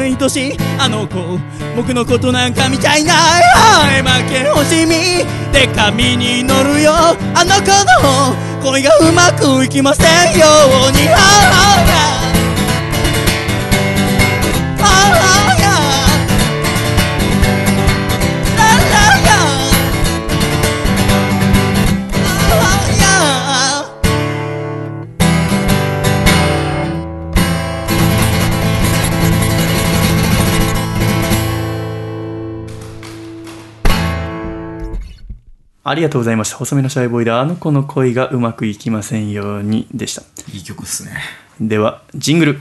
[0.00, 1.38] 愛しいあの子。
[1.76, 3.16] 僕のことなんか見ちゃいない。
[3.16, 6.92] はい負け惜しみで紙に乗るよ。
[6.92, 7.70] あの子
[8.02, 10.46] の恋がうまくいきませんよ
[10.88, 12.05] うに。
[35.88, 36.56] ありがとうございました。
[36.56, 40.22] 細身のシャイボーイであの子の恋がうまくいきませんようにでした。
[40.52, 41.12] いい曲っすね
[41.60, 42.58] では、ジングル。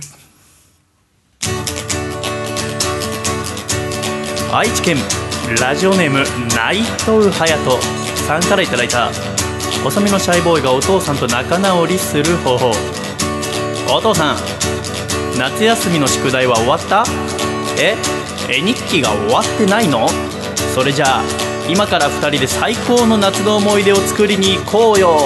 [4.54, 4.98] 愛知県
[5.60, 6.20] ラジオネーム
[6.56, 7.82] 内藤隼人
[8.28, 9.10] さんからいただいた
[9.84, 12.72] 細身のシャイボーイがお父さんと仲直りする方法
[13.92, 14.38] お父さん
[15.40, 17.04] 夏休みの宿題は終わった？
[17.82, 17.96] え？
[18.50, 20.08] 絵日記が終わってないの？
[20.76, 25.17] それじゃあ今から2人で最高の夏の思い出を作りに行こうよ。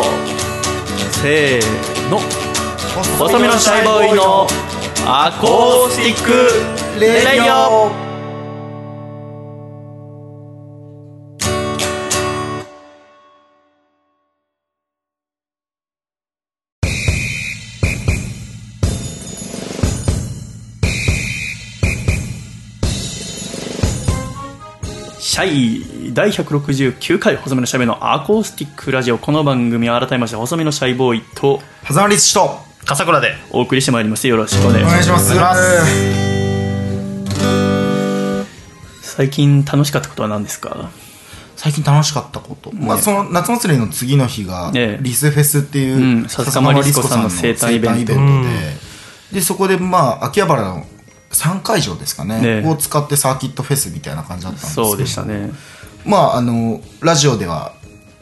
[1.21, 2.19] せーの。
[3.17, 4.47] 細身のシャイボーイの
[5.05, 7.91] アコースティック radio。
[25.19, 25.98] シャイ。
[26.11, 29.19] 第169回細身のシャイボーイのアコースティックラジオ。
[29.19, 32.57] この番組は改めまして細身のシャイボーイと狭間律師と。
[32.85, 34.27] 笠倉でお送りしてまいります。
[34.27, 35.35] よろしくお願いします。
[39.03, 40.89] 最近楽しかったことは何ですか？
[41.55, 46.29] 最近楽しかったこと、まあ、その夏祭りの次の日が、ええリスフェスっていう、うん。
[46.29, 47.97] 笹川リスコさんの生誕イベント。
[47.97, 48.49] 生誕イベント
[49.33, 50.85] で、でそこでまあ秋葉原の
[51.31, 52.61] 3会場ですかね。
[52.61, 52.67] ね。
[52.67, 54.87] を使ってサーキットフェスみたいな感じだったんですけど。
[54.87, 55.51] そうでしたね
[56.05, 57.73] まああのラジオでは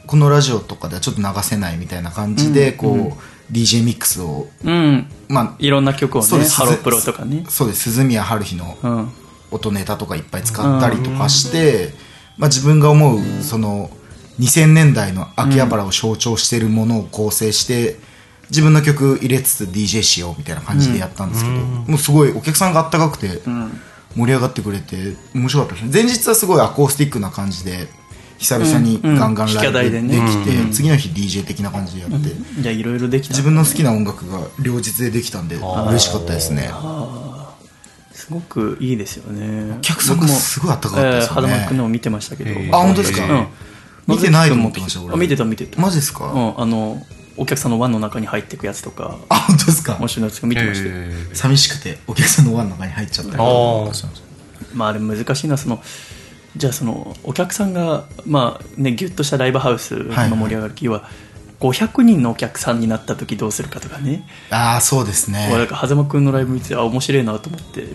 [0.07, 5.07] このラジオとかではちょっと流せないみたいな感じで、こう、DJ ミックスをうん。
[5.27, 7.45] まあいろんな曲をねハロープロとかね。
[7.49, 7.91] そうです。
[7.91, 9.11] 鈴宮春日のうん。
[9.49, 11.93] 音ネタとかいっぱい使ったりとかして、
[12.37, 13.89] まあ、自分が思うその
[14.41, 17.95] 2000年代の秋葉原を象徴しているものを構成して、
[18.49, 23.41] 自分の曲入れつつ DJ しようみたいな感じでやったんですけど、もうすごいお客さんがあったかくて
[24.17, 25.91] 盛り上がってくれて面白かったですね。
[25.93, 27.87] 前日はすごいアコースティックな感じで
[28.39, 33.33] 久々にガンガンライブできて、次の日 DJ 的な感じでやって、じゃあいろいろできた。
[33.33, 36.71] 自分の好きな音楽が両日でできたんで嬉しかったですね。
[38.11, 39.73] すごくいいですよね。
[39.73, 41.47] おお客さんがすごいあったかかったですよね。
[41.47, 42.77] 風間君のも見てましたけど。
[42.77, 43.47] あ本当ですか、うん。
[44.07, 45.13] 見てないと思ってました俺。
[45.13, 45.81] あ見てた見てた。
[45.81, 47.05] マジですか、うんあの
[47.37, 49.95] お客さんの輪の中に入っていくやつとかあ本当ですか？
[49.99, 50.95] 面白いやつが見てましたよ
[51.33, 54.17] 寂しくてお客さんの輪の中に入っちゃったりあー。
[54.73, 55.81] まああれ難しいなその
[56.55, 61.07] じゃあそのお客さんがまあねギュッとしたライブハウスが盛り上がる気は、
[61.59, 65.49] 500人のお客さんになった時どうするかとかね、ああそうですね。
[65.51, 67.85] 俺なんか狭間君のライブ見ててあ面白いなと思って。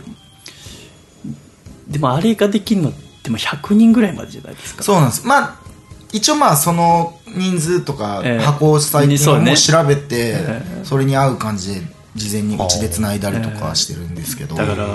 [1.88, 4.82] でもあれができるのっても100人ぐらいまでじゃないですか。
[4.84, 5.26] そうなんです。
[5.26, 5.60] まあ
[6.12, 8.44] 一応まあその人数とかええ。
[8.44, 14.54] 箱を最近もう調べてえそれに合う感じで事前にうちでつないだりとかしてるんですけど。
[14.54, 14.86] だから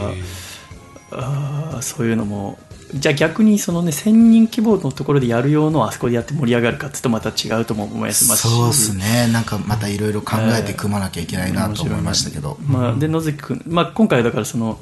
[1.12, 2.60] あーそういうのも。
[2.94, 8.38] じゃあ逆にそのね1000人規模のところでやる用のをあそこでやって盛り上がるかっていうとまた違うとも思いますし。
[8.38, 9.30] そうですね。
[9.34, 12.58] なんかまたいろいろ考えて組まなきゃいけないなと思いましたけど。
[12.66, 14.80] まあ、で野関君、まあ、今回だからその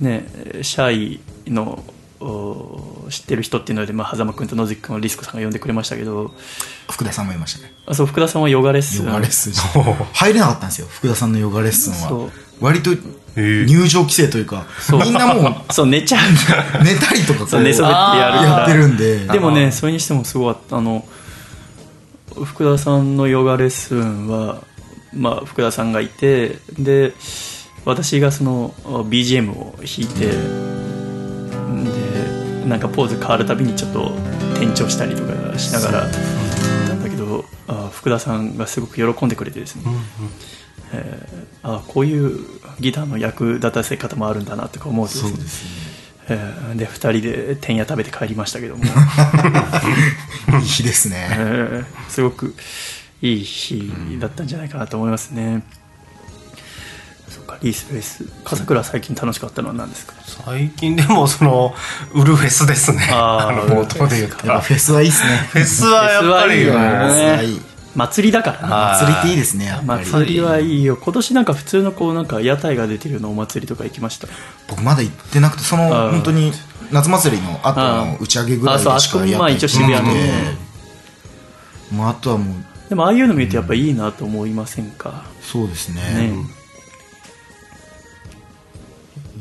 [0.00, 0.26] ね
[0.62, 1.93] シャイのお
[3.10, 6.32] 知ってる人っていうので、まあ、狭間君と野関君をリスコさんが呼んでくれましたけど。
[6.90, 7.72] 福田さんもいましたね。
[7.86, 9.06] あそう福田さんはヨガレッスン。
[9.06, 9.52] ヨガレッスン。
[10.12, 12.24] 入れなかったんですよ福田さんのヨガレッスンそう。
[12.26, 12.90] は割と
[13.36, 13.66] え。
[13.66, 16.20] 入場規制というかみんなもう そう寝ちゃう。
[16.84, 19.26] 寝たりとかこそう寝そべってやるやってるんで。
[19.26, 20.76] でもねそれにしてもすごかった。
[20.78, 21.06] あの
[22.44, 24.62] 福田さんのヨガレッスンは、
[25.12, 27.12] まあ、福田さんがいてで
[27.84, 32.03] 私がその BGM を弾いてで
[32.66, 34.12] なんかポーズ変わるたびにちょっと
[34.54, 36.06] 転調したりとかしながら
[36.88, 39.82] なんだけどあ福田さんがすごく喜んでくれてですね、
[40.92, 42.40] えーあこういう
[42.78, 45.32] ギターの役立たせ方もあるんだなとか思うとですね。
[45.32, 45.70] ですね。
[46.28, 48.84] えーで2人でてんや食べて帰りましたけども、
[50.60, 51.26] いい日ですね。
[51.30, 52.54] えーすごく
[53.22, 55.62] いい日だったんじゃないかなと思いますね、
[57.54, 60.14] かリースフェス笠倉最近楽しかったのは何ですか？
[60.46, 61.74] 最近でもその
[62.14, 63.08] ウルフェスですね。
[63.12, 64.60] あ の冒頭で言った。
[64.60, 65.48] フェスはいいっすね。
[65.52, 66.66] フェスはやっぱり。
[67.56, 67.74] ね。
[67.94, 68.98] 祭りだから。
[68.98, 70.96] 祭りっていいですね祭りはいいよ。
[70.96, 74.26] 今年なんか普通のこうなんか屋台が出てるようなお祭りとか行きました？
[74.68, 76.52] 僕まだ行ってなくてその本当に
[76.90, 80.12] 夏祭りの後の打ち上げぐらいでしかやってまあ一応渋谷の
[81.92, 86.02] もうあとはもうでもああいうの見るとやっぱいいなと思いませんか、そうですね。
[86.32, 86.32] ね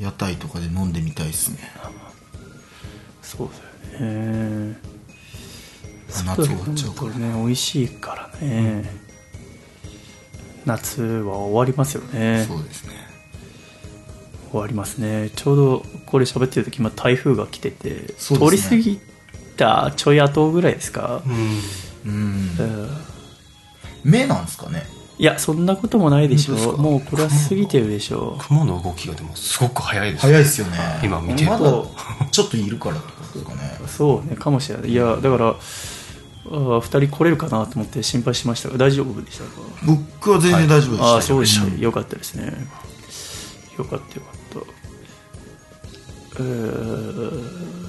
[0.04, 1.58] 屋台とかで飲んでみたいですね。
[3.22, 3.50] そう
[4.00, 4.78] だよね。
[6.26, 7.12] 夏終わっちゃうから。
[7.14, 7.34] これね。
[7.34, 8.84] 美味しいからね、
[10.66, 12.46] 夏は終わりますよね。
[12.48, 12.94] そうですね。
[14.52, 15.32] 終わりますね。
[15.36, 17.96] ちょうどこれ喋ってる時今台風が来てて、ね。
[18.18, 19.00] 通り過ぎ
[19.58, 21.34] たちょい後ぐらいですか、うん。
[22.06, 22.58] うん。
[22.60, 22.90] うん。
[24.04, 24.84] 目なんですかね？
[25.20, 26.82] いやそんなこともないでしょ本当ですか？
[26.84, 30.78] もうこれは過ぎてるでしょ雲の動きがでもすごく早いです早いですよね。
[31.04, 31.72] 今見てるまだ
[32.32, 33.80] ちょっといるからってことですかね。
[33.88, 34.90] そうねかもしれない。
[34.90, 35.54] いやだからあ
[36.46, 39.50] 2人来れるかなと思って心配しましたが大丈夫でしたか？
[39.86, 41.14] 僕は全然大丈夫でしたよ。
[41.14, 42.52] ああそうでした、んよかったですね。
[43.78, 44.28] よかったよか
[44.60, 44.62] っ
[46.36, 46.40] た。
[46.40, 47.83] えー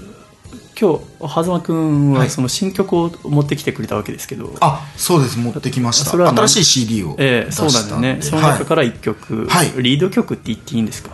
[0.81, 2.31] 今日狭間君ははい。
[2.31, 5.39] その新曲を持ってきてくれたわけですけど、あそうです。
[5.39, 6.11] 持ってきました。
[6.11, 8.23] それは何新しい CD をええ出そうなんで、よね。
[8.23, 9.73] そのはい中から1曲、はい。
[9.83, 11.11] リード曲って言っていいんですか？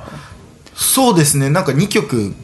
[0.75, 1.51] そうですね。
[1.51, 2.35] なんか2曲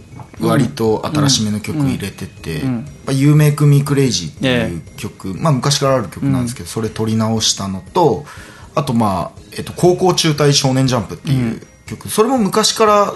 [0.40, 8.26] 割と新しめの曲入れててうんうん「まあ You Make Me Crazy」っていう曲、まあ、昔からある曲なんですけど、それ撮り直したのと
[8.74, 13.14] あとまあ、えっと、高校中退少年ジャンプっていう曲、それも昔から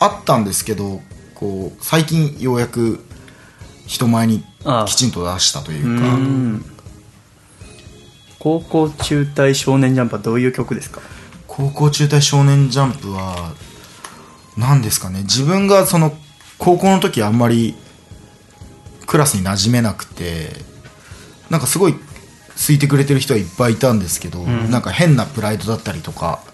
[0.00, 1.00] あったんですけど
[1.34, 3.02] こう最近ようやく
[3.90, 4.44] 人前に
[4.86, 6.64] きちんと出したといううかん。
[8.38, 11.00] 高校中退少年ジャンプはどういう曲ですか？
[11.48, 13.52] 高校中退少年ジャンプは
[14.56, 15.22] 何ですかね。
[15.22, 16.12] 自分がその
[16.58, 17.74] 高校の時あんまり
[19.08, 20.50] クラスに馴染めなくて
[21.50, 21.98] なんかすごい好
[22.72, 26.44] いてくれてる人はいっぱいいたんですけど、なんか変なプライドだったりとか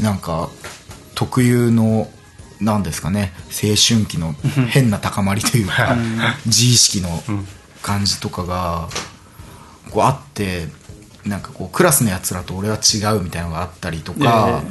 [0.00, 0.50] なんか
[1.14, 2.08] 特有の
[2.60, 4.32] なんですかね青春期の
[4.70, 5.96] 変な高まりというか
[6.46, 7.08] 自意識の
[7.82, 8.88] 感じとかが
[9.90, 10.66] こうあって
[11.24, 14.62] なんかこうクラスのやつらと俺は違うみたいなのがあったりとか、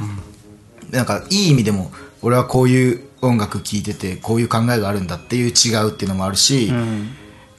[0.92, 7.10] なんかいい意味でも俺はこういう音楽聴いててこういう考えがあるんだっていう違うっていうのもあるし、うん。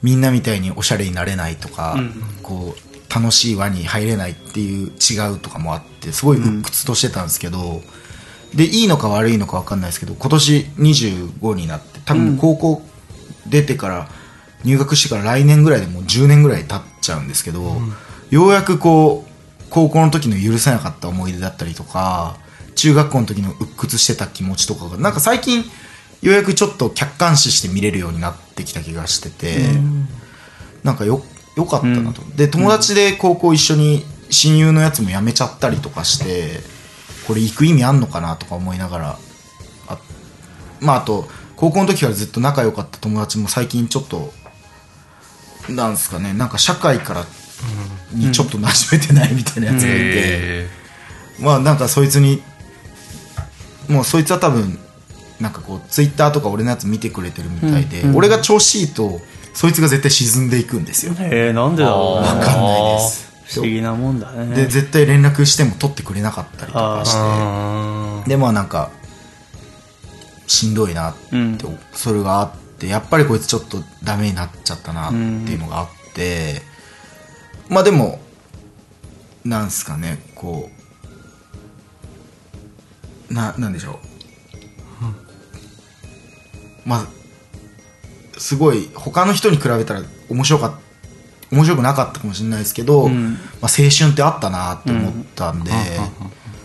[0.01, 1.97] みんなみたいにおしゃれになれないとか、
[2.41, 7.81] こう楽しい輪に入れないっていう違うとかもあってすごい鬱屈としてたんですけど、
[8.53, 12.81] でいいのか悪いのか分かんないですけど今年25になって多分高校
[13.47, 14.09] 出てから
[14.63, 17.77] 入学してから来年ぐらいでもう10年ぐらい経っちゃうんですけど、
[18.29, 22.37] ようやくこう高校の時の許せなかった思い出だったりとか
[22.75, 25.63] 中学校の時の鬱屈してた気持ちとかがなんか最近
[26.21, 29.59] ようやくちょっと客観視して見れるようになってきた気がしてて、
[30.83, 31.21] なんかよ
[31.55, 36.59] よかったなと、で友達で高校一緒に親友のやつも辞めちゃったりとかして
[37.29, 39.19] これ行く意味あんのかなとか思いながら
[39.87, 39.99] あ
[40.79, 44.33] まああと高校の時からずっと仲良かった友達も最近ちょっと
[45.69, 47.25] なんですかねなんか社会から
[48.13, 50.69] にちょっと馴染めてないみたいなやつがいて、え
[51.39, 52.41] まあなんかそいつに
[53.87, 54.79] もうそいつは多分
[55.39, 58.09] なんかこうツイッターとか俺のやつ見てくれてるみたいで、うん。
[58.09, 59.21] うん俺が調子いいと
[59.53, 61.13] そいつが絶対沈んでいくんですよ。
[61.19, 64.55] えー、なんでだろうわかんないです不思議なもんだね。
[64.55, 68.23] で絶対連絡しても取ってくれなかったりとかしー。
[68.23, 68.29] て。
[68.29, 68.91] でまあなんか
[70.45, 71.57] しんどいなって、うん。
[71.93, 76.61] それがあってやっぱりこいつちょっとダメになっちゃったなっていうのがあって、
[77.69, 78.19] まあでも
[79.43, 80.69] なんすかねこ
[83.29, 83.99] うななんでしょ
[86.85, 87.07] う、まあ
[88.37, 90.73] すごい他の人に比べたら面白かっ
[91.51, 93.33] 面白くなかったかもしれないですけど、うん。
[93.33, 95.71] まあ、青春ってあったなって思ったんで、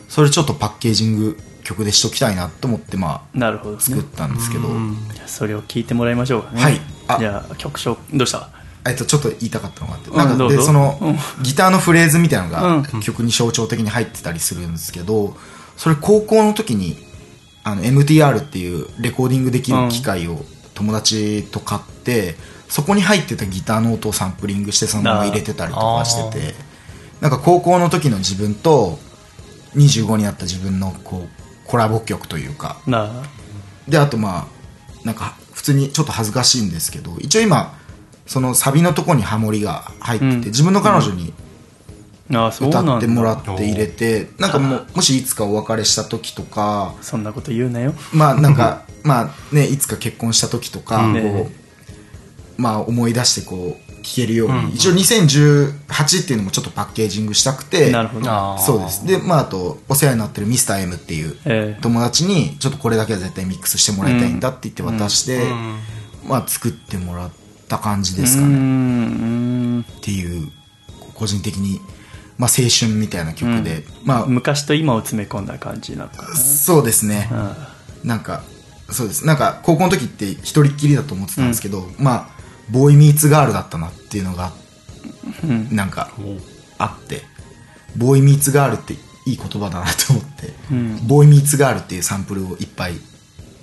[0.09, 3.81] それちょっとパッケージング曲でしときたいなと思ってまあなるほどね。
[3.81, 4.69] 作ったんですけど、
[5.27, 6.63] それを聞いてもらいましょうかね。
[6.63, 6.81] はい。
[7.09, 7.17] あ。
[7.19, 8.51] じゃあ曲紹どうした？
[8.87, 11.17] えっと、ちょっと言いたかったのがあって、んなんかでその、うん。
[11.43, 12.83] ギターのフレーズみたいなのうん。
[12.83, 15.35] が曲に象徴的に入ってたりするんですけど、
[15.79, 16.99] それ高校の時に
[17.63, 20.45] あの MTR っていうレコーディングできる機械を
[20.75, 22.35] 友達と買って、
[22.75, 26.55] そこに入ってたギターの音をサンプリングしてそのまま入れてたりとかしてて
[27.21, 28.99] なんか高校の時の自分と
[29.77, 32.79] 25になった自分のこうコラボ曲というか。
[33.87, 37.79] であとまあなんか普通にちょっと恥ずかしいんですけど一応今
[38.27, 40.41] そのサビのとこにハモリが入ってて、うん。
[40.47, 41.33] 自分の彼女に
[42.29, 47.95] 歌ってもらって入れてなんかもうもしいつかお別れした時とかそんなこと言うなよ。
[48.13, 51.13] まあなんかまあねいつか結婚した時とか、うん。
[51.13, 51.64] こうね
[52.57, 57.91] まあ思い出してこう聴けるように、一応2018っていうのもちょっとパッケージングしたくて。
[57.91, 58.59] なるほど。
[58.59, 59.07] そうです。
[59.07, 61.37] でまああとお世話になってるミスター m っていう。
[61.47, 61.81] ええ。
[61.81, 65.79] 友達にちょっとこれだけは絶対ミックスしてもらいたいんだって言って渡して、ん。
[66.27, 67.31] まあ作ってもらっ
[67.69, 70.51] た感じでうすかね、っていう
[71.01, 71.81] こ個人的に、
[72.39, 77.57] まあ、青春みたいな曲で、まあ昔と今を詰め込んだ感じなのかそうですね、な、
[78.05, 78.43] なんか
[78.91, 79.27] そうです。
[79.27, 82.34] なんか高校の時って一人っきりだと思ってたんですけど、まあ
[82.71, 84.53] ボーイミーツガールだったなっていうのが、
[85.71, 86.11] なんか
[86.79, 87.23] あって。
[87.97, 88.95] ボーイミーツガールって
[89.27, 90.53] いい言葉だなと思って、
[91.07, 92.95] ボーイミーツガールっていうサンプルをいっぱい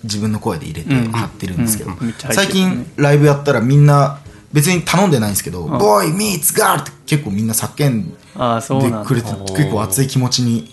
[0.04, 1.12] 自分の声で入れてうん。
[1.12, 2.06] 貼ってるんですけど、うん。
[2.06, 2.46] めっちゃ入ってる。
[2.46, 4.20] 最近ライブやったらみんな
[4.54, 10.72] 別に頼んでないんですけど、ボーイミーツガールって結構みんな叫んああそうなんくれて結構熱い気持ちに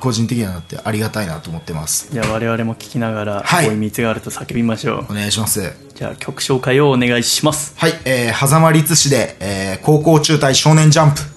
[0.00, 2.08] 個人的にはなってありがたいなと思ってます。
[2.12, 3.66] じゃあ我々も聞きながら「はい。
[3.66, 5.12] ボイミツがあると叫びましょう。
[5.12, 5.72] お願いします。
[5.94, 7.74] じゃあ曲紹介をお願いします。
[7.76, 11.35] はい、えー、狭間律師で、えー、高校中退少年ジャンプ。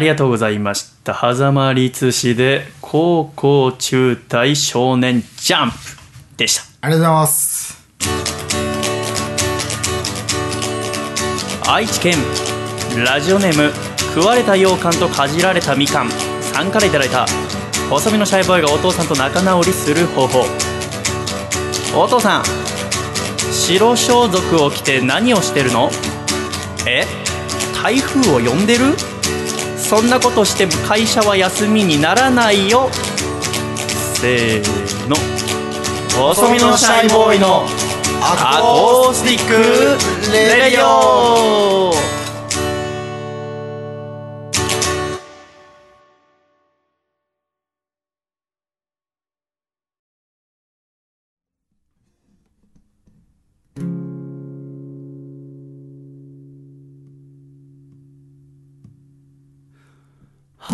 [0.00, 1.14] ありがとうございました。
[1.14, 5.76] 狭間律師で、高校中大少年ジャンプ
[6.38, 6.62] でした。
[6.80, 7.86] ありがとうございます。
[11.68, 12.16] 愛知県
[13.04, 13.74] ラジオネーム
[14.14, 16.10] 食われた羊羹とかじられたみかん。
[16.40, 17.26] さんからいただいた
[17.90, 20.46] 細身のシャイボーイがお父さんと仲直りする方法。
[21.94, 22.44] お父さん
[23.52, 25.90] 白装束を着て何をしてるの？
[26.86, 27.04] え？
[27.82, 28.94] 台風を呼んでる？
[29.90, 32.88] そんなことして会社は休みにならないよ。
[34.14, 35.16] せーの。
[36.16, 37.66] 細身のシャイボーイの
[38.22, 42.19] アコースティック radio。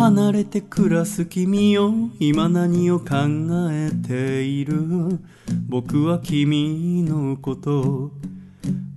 [0.07, 1.93] 離れて暮らす君よ。
[2.17, 3.07] 今何を考
[3.69, 5.19] えている？
[5.67, 8.11] 僕は君のことを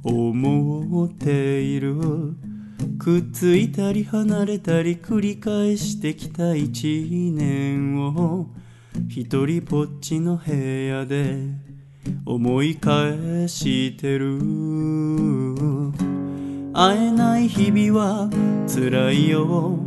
[0.05, 1.97] 思っている。
[3.01, 8.47] くっついたり離れたり繰り返してきた一年を
[9.09, 11.39] 一人ぽっちの部屋で
[12.25, 14.39] 思い返してる。
[16.73, 18.31] 会えない日々は
[18.69, 19.81] 辛いよ。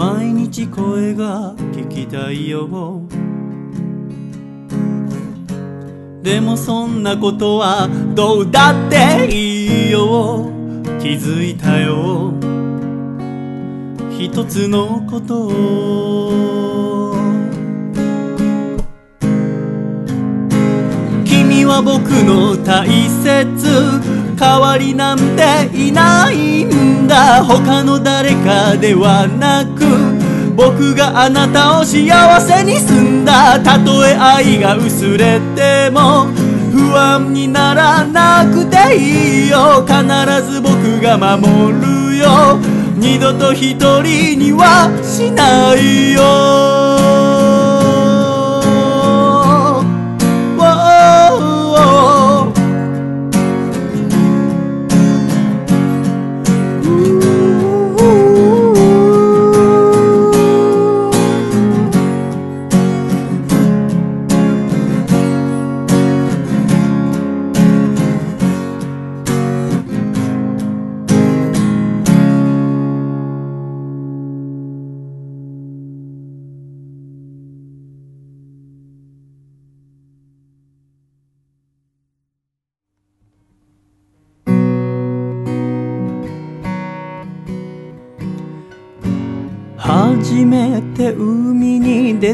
[0.00, 3.02] 毎日声が聞きたいよ。
[6.22, 10.50] でもそんなことはどうだっていいよ。
[11.02, 12.32] 気づいたよ。
[14.18, 17.14] 一つのことを。
[21.26, 24.00] 君は僕の大切。
[24.38, 26.64] 代わりなんていない。
[26.64, 26.79] ん
[27.10, 27.44] だ。
[27.44, 29.84] 他の誰かではなく
[30.54, 33.58] 僕があなたを幸せにすんだ。
[33.60, 36.26] たとえ愛が薄れても
[36.72, 39.84] 不安にならなくていいよ。
[39.84, 39.98] 必
[40.48, 42.58] ず僕が守るよ。
[42.96, 47.19] 二度と一人にはしないよ。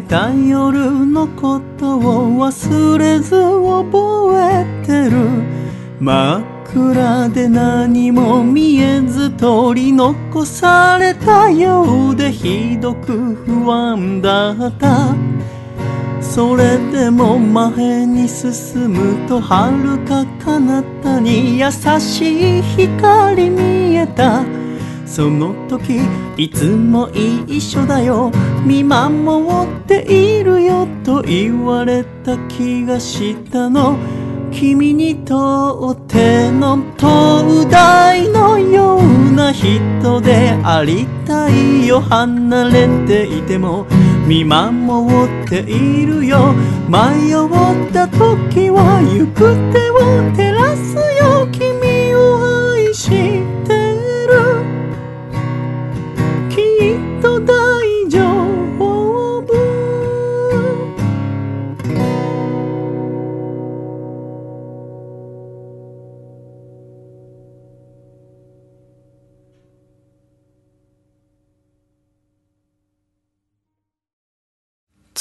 [0.09, 2.01] た夜のことを
[2.47, 5.17] 忘れず覚えてる。
[6.01, 15.15] 真っ暗で何も見えず取り残されたようでひどく不安だった。
[16.21, 24.45] それでも前に進むと遥か彼方に優しい光見えた。
[25.07, 26.01] その時
[26.37, 28.31] いつも一緒だよ。
[28.67, 33.97] 見守っているよと言われた気がしたの。
[34.51, 42.01] 君にとっての灯台のような人でありたいよ。
[42.01, 43.87] 離れていても
[44.27, 46.53] 見守っているよ。
[46.89, 49.99] 迷った時は行く手を
[50.35, 51.47] 照らすよ。
[51.53, 53.36] 君を愛し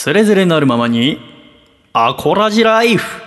[0.06, 1.18] つれづれなるままに
[1.92, 3.24] アコラジライフ。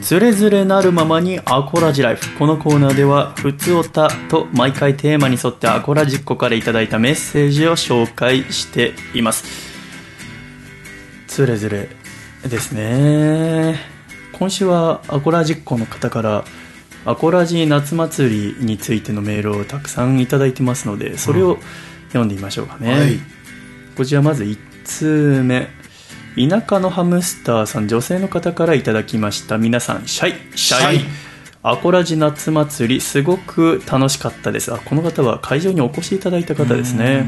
[0.00, 2.38] つれづれなるままにアコラジライフ。
[2.38, 9.44] このコーナーでは「ふつおた」と毎回テーマに沿ってアコラジっ子からいただいたメッセージを紹介しています。
[11.26, 11.90] つれづれ
[12.48, 13.78] ですね。
[14.32, 16.44] 今週はアコラジっ子の方から
[17.04, 21.58] アコラジ夏祭りについてのメールをたくさんいただいてますのでそれを
[22.08, 23.18] 読んでみましょうかね、はい。
[23.96, 25.68] こちらまず1通目。
[26.36, 29.58] 田舎のハムスターさん女性の方からいただきました。
[29.58, 31.00] 皆さんシャイシャイ。
[31.62, 34.72] アコラジ夏祭りすごく楽しかったです。
[34.72, 37.26] あこの方は会場にお越しいただいた方ですね。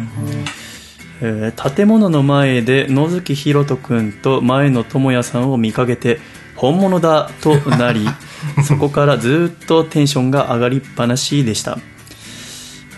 [1.20, 6.18] えー建物の前で野月ひろと君と前野智也さんを見かけて
[6.56, 8.04] 本物だとなり
[8.64, 11.78] そこからずっとテンションが上がりっぱなしでした。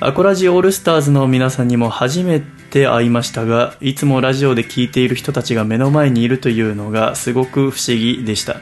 [0.00, 8.56] アコラジオールスターズの皆さんにも初めて会いましたがいつもラジオで聴いている人たちが目の前にいるというのがすごく不思議でした。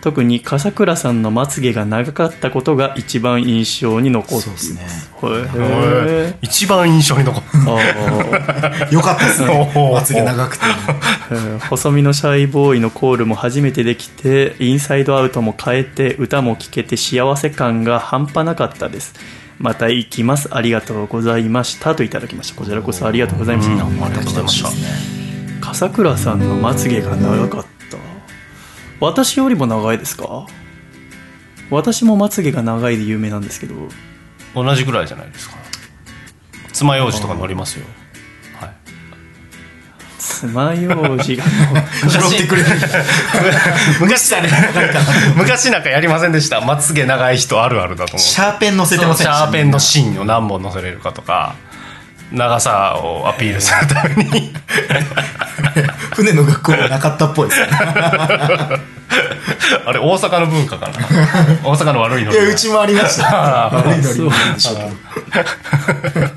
[0.00, 4.74] 特に笠倉さんのまつげが長かったことが一番印象に残っています。
[5.20, 5.64] そうですね。
[5.64, 6.36] へー。
[6.40, 8.92] 一番印象に残るあー。
[8.94, 9.72] よかったですね。
[9.92, 10.64] まつげ長くて
[11.30, 11.58] えー。
[11.68, 19.14] 細身のシャイボーイのコールも初めてできてインサイドアウトも変えて歌も聴けて幸せ感が半端なかったです。
[19.58, 20.48] また行きます。
[20.52, 22.54] ありがとうございましたといただきました。
[22.58, 24.70] こちらこそありがとうございました、また来てました。
[24.70, 25.20] ね
[25.60, 27.79] 笠倉さんのまつげが長かった
[29.00, 30.46] 私よりも長いですか？
[31.70, 33.74] 私もまつげが長いで有名なんですけど。
[34.54, 35.56] 同じぐらいじゃないですか。
[36.72, 37.86] 爪楊枝とか乗りますよ。
[38.58, 38.70] はい。
[40.18, 41.18] 爪楊枝が
[42.08, 42.68] 拾ってくれる。
[44.00, 44.32] 昔
[45.36, 51.54] 昔なんかやりませんでしたまつげ長い人あるあるだと思うシャーペン乗せてませんシャーペンの芯を何本乗せれるかとか
[52.32, 54.52] 長さをアピールするために
[56.22, 57.68] 船の学校がなかったっぽいですね。
[59.86, 60.94] あれ大阪の文化かな。
[61.64, 63.70] 大阪の悪いのいやうちもありました。
[63.72, 66.30] 悪いノリもあるんでしょうけどう。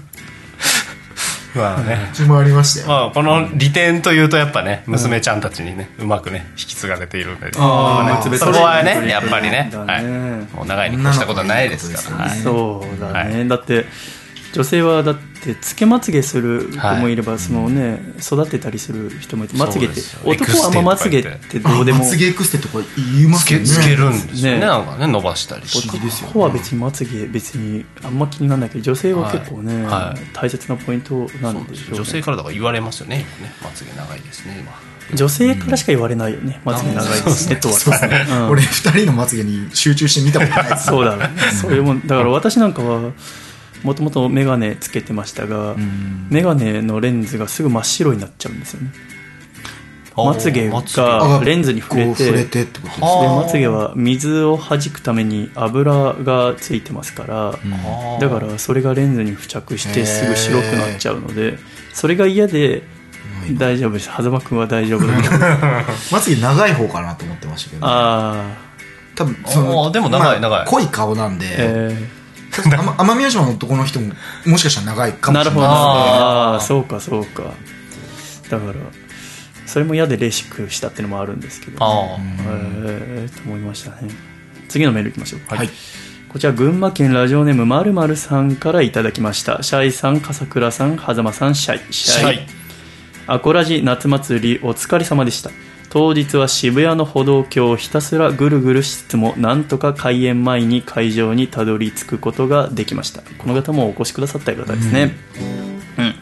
[1.55, 2.09] まあね。
[2.13, 2.87] ちもありましたよ。
[2.87, 7.67] まあ、この利点というとやっぱね娘ちゃんたちにねうまくね引き継がれているんで、ねそこ
[8.63, 13.85] はねやっぱりねだはい、ねもう長いに越したことはないですから、はい、そうだね、はだって
[14.53, 23.65] 女性はだってつけまつげする子もいれば、そのね育てたりする人もいてまつげって男はあんままつげってどうでもまつげエクステとか言いまつすよね。
[23.65, 24.59] けつけるんですよね。
[24.59, 24.65] ね。
[24.65, 25.89] なんかね伸ばしたりし。
[25.89, 29.83] て男は別にまつげ別にあんま気にならないけど女性は結構ね、はい。
[29.83, 33.25] はい大切なポイントなんでしょう、ね、女性からだから言われますよねね。
[33.63, 34.71] まつげ長いですね今。
[35.15, 38.49] 女性からしか言われないよね、まつげ長いですねとは。
[38.49, 41.29] 俺二人のまつげに集中して見たことないそうだろうね。
[41.61, 42.07] そういうもん。
[42.07, 43.11] だから私なんかは
[43.83, 45.75] もともと眼鏡つけてましたが、
[46.29, 48.91] 眼鏡のレンズがすぐ真っ白になっちゃうんですよね。
[50.15, 61.57] まつげがレンズに触れて触れてってことですでねまつげは水を弾くために油がついてますから、あーだからそれがレンズに付着してすぐ白くなっちゃうので
[61.93, 62.83] それが嫌で
[63.57, 64.05] 大丈夫です。
[64.05, 65.13] 狭間君は大丈夫だ
[66.11, 68.45] まつげ長い方かなと思ってましたけど、あ
[69.15, 70.65] 多分そあのーでも長いまあ長い。
[70.67, 72.22] 濃い顔なんで、あえあま
[72.61, 74.13] 奄美大島の男の人も
[74.45, 75.67] もしかしたら長いかー、なるほど。
[75.67, 77.53] もしれないああそうかそうか。
[78.49, 78.73] だから
[79.65, 84.09] それも嫌でレーシックしたっていうのもあるんですけど、あえー、と思いましたね。
[84.69, 85.41] 次のメールいきましょう。
[85.47, 85.69] はい。
[86.29, 89.61] こちら群馬県ラジオネームまるまるさんからいただきました。
[89.63, 91.93] シャイさん笠倉さん狭間さんシャイ。
[91.93, 92.63] シシャイ。
[93.25, 95.49] アコラジ夏祭りお疲れ様でした
[95.93, 103.21] 当日は渋谷の歩道橋をひたすらぐるぐるしつつもなんとか開演前に会場にたどり着くことができました。
[103.37, 105.15] この方もお越しくださった方ですね。
[105.99, 106.15] うん。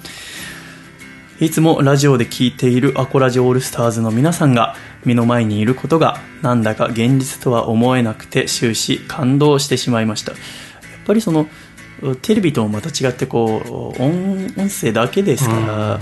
[1.45, 10.34] いつもラジオで聞いているアコラジオールスターズの皆さんが目の前にいることがなんだか現実とは思えなくて終始感動してしまいました。
[10.34, 10.41] やっ
[11.05, 11.47] ぱりその
[12.22, 15.99] テレビともまた違ってこう音音声だけですか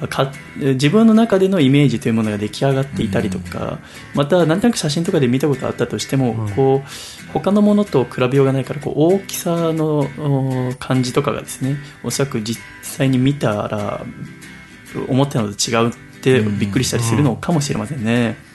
[0.00, 3.78] らか自分の中でのイメージというものが出来上がっていたりとか
[4.14, 14.04] また何となく写真とかで見たことあったとしてもこう他のものと比べようがないからこう大きさのお感じとかがですねおそらく実際に見たら
[15.08, 15.92] 思ったのと違うっ
[16.22, 18.53] てびっくりしたりするのかもしれませんね。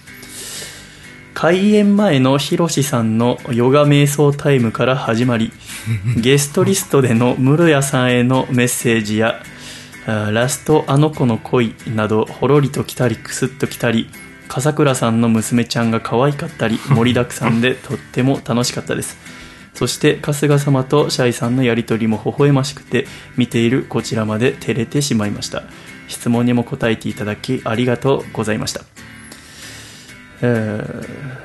[1.40, 5.54] 開演前のひろしさんのヨガ瞑想タイムから始まり
[6.20, 9.42] ゲストリストでの室谷さんへのメッセージや
[10.06, 14.10] あラストあの子の恋などほろりと来たりくすっと来たり
[14.50, 19.18] 笠倉さんの娘ちゃんが可愛かったり 盛りだくさんでとっても楽しかったです。
[19.74, 25.64] そして春日様とシャイさんのやりとりも微笑ましくて見ているこちらまで照れてしまいました。
[26.10, 28.82] 質問にも答えていただきありがとうございました
[30.42, 31.40] えー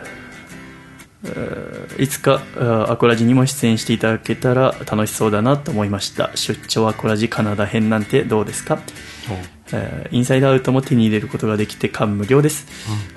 [1.27, 2.43] えーいつか
[2.89, 6.33] アコラジにも出演していただけたら楽しそうだなと思いました。
[6.35, 8.81] 出張アコラジカナダ編なんてどうですか、
[9.73, 12.67] えーインサイドアウトも手に入れることができて感無量です、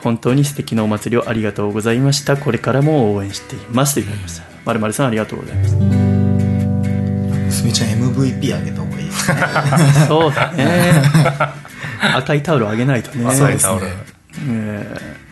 [0.03, 2.37] 本当に素敵なお祭りをありがとうございました。
[2.37, 3.95] これからも応援しています。
[3.95, 5.75] ということですまるまるさんありがとうございます。
[5.75, 9.41] 娘ちゃん MVP あげた方がいいですね。
[10.07, 11.01] そうだね。
[12.15, 13.25] 赤いタオルあげないとね。
[13.33, 13.87] 赤いタオル。
[14.49, 15.26] えー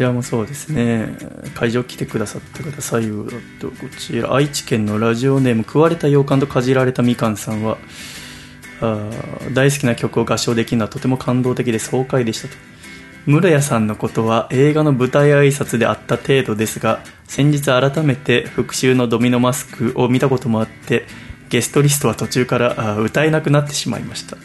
[0.00, 1.14] じゃあもそうですね。
[1.54, 7.76] 会場来てくださった方最後だとこちら愛知県のラジオネーム食われた羊羹とかじられたみかんさんは
[8.80, 9.10] あ
[9.52, 12.54] 大好きな曲を合唱できるのはとても感動的で爽快でしたと。
[13.26, 21.04] 室谷さんのことは映画の舞台挨拶であった程度ですが先日改めて復讐のドミノマスクを見たこともあって
[21.50, 24.38] ゲストリストは途中から歌えなくなってしまいました。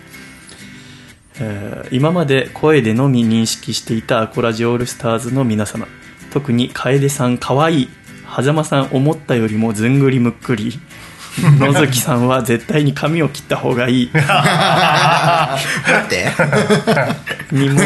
[1.39, 5.87] えー今まで声でのみ認識していたアコラジオールスターズの皆様
[6.31, 7.89] 特に楓さんかわいい
[8.35, 10.79] 狭間さん思ったよりもずんぐりむっくり
[11.59, 14.09] 野月さんは絶対に髪を切った方がいい。
[14.13, 14.23] 待
[16.05, 16.31] って。
[17.51, 17.81] にも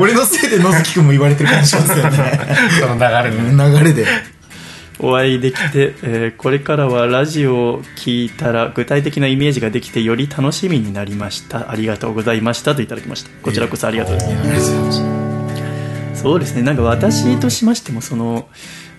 [0.00, 2.38] 俺のせいで野月くんも言われてる感じしますよね。
[2.80, 3.78] その流れで。
[3.78, 4.06] 流れで
[5.00, 11.70] お会いできて、えーこれからはラジオを聞いたら具体的なイメージができてより楽しみになりました。
[11.70, 12.74] ありがとうございました。
[12.74, 13.30] といただきました。
[13.42, 16.20] こちらこそありがとうございます。
[16.20, 16.62] そうですね。
[16.62, 18.48] なんか私としましてもその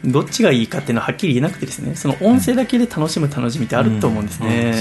[0.05, 1.95] どっちがいいかっていうのははっきり言えなくてですね。
[1.95, 4.73] その音声だけで楽しむ楽しみってあると思うんですね、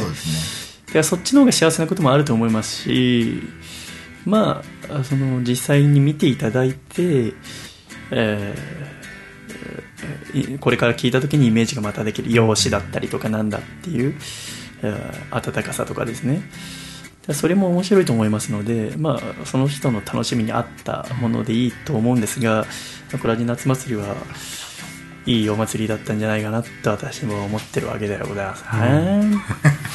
[0.93, 3.43] そそっちの方が幸せなこともあると思いますし
[4.25, 7.35] まあその実際に見ていただいて、
[8.11, 8.98] えーい
[10.61, 14.15] これから聞いた時にイメージがまたできる容姿だったりとかなんだっていう、
[14.83, 16.43] えー温かさとかですね。
[17.27, 22.65] でそれも面白いと思いますので、まあ、その人の楽しみに合ったものでいいと思うんですが
[23.21, 24.15] これは夏祭りは
[25.27, 29.25] いいお祭りだったんじゃないかなと私も思ってるわけでございますね。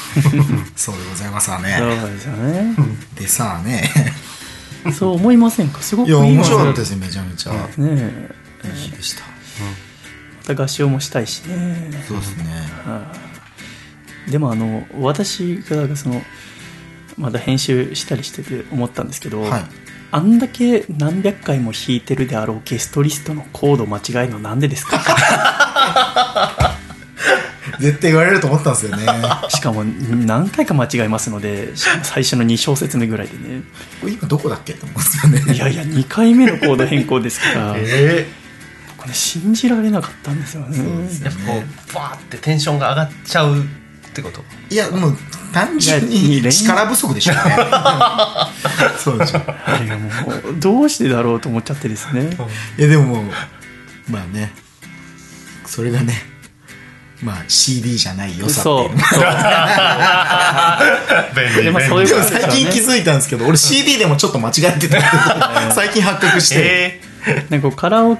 [0.75, 1.71] そうでございますわそうね
[2.11, 2.75] ですよね。
[3.15, 3.89] でさあね。
[4.93, 5.81] そう思いませんか？
[5.81, 7.53] すごくいや面白かったでですねめちゃめちゃ。
[7.53, 8.35] ねえ。
[8.65, 9.23] いい日でした。
[9.23, 9.27] ま
[10.45, 11.89] た合唱もしたいしね。
[12.07, 12.45] そうですね。
[14.29, 16.21] でもあの私がその
[17.17, 19.65] まだ編集したりしてて思ったんですけど、はい。
[20.11, 24.99] あんだけ何百回も弾いてるであろうゲストリストのコード間違えるのなんでですか？
[27.79, 29.05] 絶対言われると思ったんですよね。
[29.49, 33.63] しかも何回か間違えますので最初の2小節目ぐらいでね。
[34.01, 35.53] これ今どこだっけって思うんですよね。
[35.55, 37.73] いやいや2回目のコード変更ですから。
[37.77, 38.27] え
[39.03, 40.77] これ信じられなかったんですよね。
[41.23, 43.63] やっぱこうバーってテンションが上がっちゃうっ
[44.13, 44.41] てこと？
[44.69, 45.17] いやもう
[45.53, 47.41] 単純に 力不足でしょうね。
[48.97, 52.29] そうでしょあれがもうどうしてだろうと思っちゃってですね。
[52.77, 53.25] いやでももう
[54.11, 54.53] まあね。
[55.65, 56.13] それがね
[57.21, 58.89] まあ CD じゃない良さってそいう。
[58.89, 58.95] う
[61.35, 68.17] 便利 でまあそういうでもこと最近気づいたんですけど俺 CD でもちょっと間違えてた最近発覚して、えなんかカラオ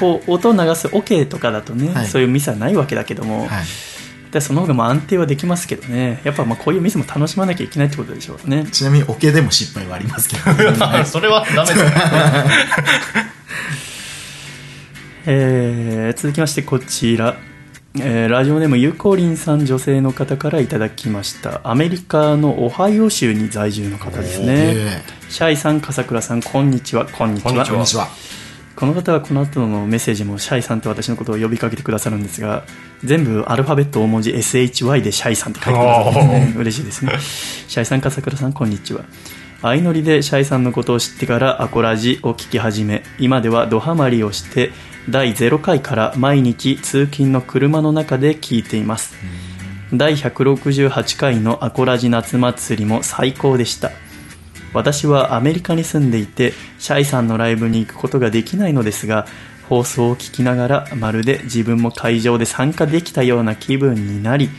[0.00, 2.06] こう音を流す OK とかだとね、はい。
[2.06, 3.64] そういうミスはないわけだけども、はい。
[4.34, 8.66] でその方がまあ安定はできますけどねやっぱまあこういうミスも楽しまなきゃいけないってことでしょうね。
[8.72, 10.42] ちなみにオケでも失敗はありますけど。
[10.42, 11.90] ー、それはダメだよ
[15.26, 17.36] えー続きましてこちら、
[17.98, 21.60] えーラジオネームゆこりんさん女性の方からいただきました。
[21.62, 24.46] アメリカのオハイオ州に在住の方ですね。
[24.48, 27.06] えシャイさん笠倉さんこんにちは。
[27.06, 28.08] こんにちは
[28.76, 32.64] この方はこの後のメッセージもシャイさんって私のことを呼びかけてくださるんですが
[33.04, 37.12] 全部アルファベット大文字 SHY でシャイさんって書いてくださって、ね、 嬉しいですね。
[37.20, 39.04] シャイさん笠倉さんこんにちは。
[39.62, 44.72] 相乗りでシャイさんのことを知ってからアコラジを聞き始め今ではドハマりをして
[45.08, 49.14] 第0回から毎日通勤の車の中で聞いています。
[49.92, 53.92] 第168回のアコラジ夏祭りも最高でした
[54.74, 59.26] 私はアメリカに住んでいてシャイさんのライブに行くことができないのですが
[59.68, 64.50] 放送を聞きながらまるで自分も会場で参加できたような気分になり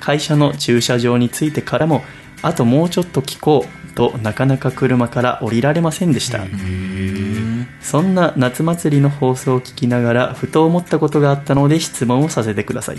[0.00, 2.02] 会社の駐車場に着いてからも
[2.42, 6.40] あともうちょっと聞こうとなかなか車から降りられませんでした。
[7.80, 12.98] そんな夏祭りの放送を聞きながらふと思ったことがあったので質問をさせてください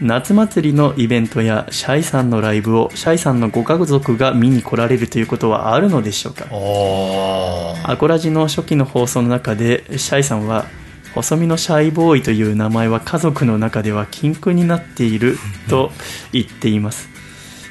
[0.00, 6.46] 夏祭りのイベントやシャイさんのライブをシャイさんのご家族が見に来られるということはあるのでしょうか？
[7.88, 10.66] アコラジの初期の放送の中でシャイさんは
[11.14, 15.36] 細身のシャイボーイという名前は家族の中では禁句になっている
[15.68, 15.92] と
[16.32, 17.08] 言っています。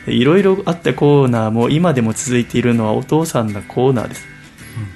[0.08, 4.26] いろいろあったコーナーも今でも続いているのはお父さんのコーナーです。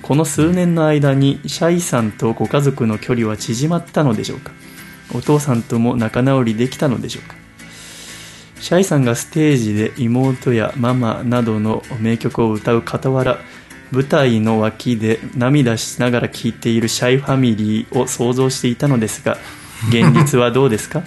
[0.02, 4.52] この数年の間にシャイさんとご家族の距離は縮まったのでしょうか？
[5.16, 7.36] お父さんとも仲直りできたのでしょうか？
[8.60, 13.38] シャイさんがステージで妹やママなどの名曲を歌う傍ら
[13.92, 19.38] 舞台の脇で涙しながら聴いているシャイファミリーを想像していたのですが
[19.90, 21.04] 現実はどうですか？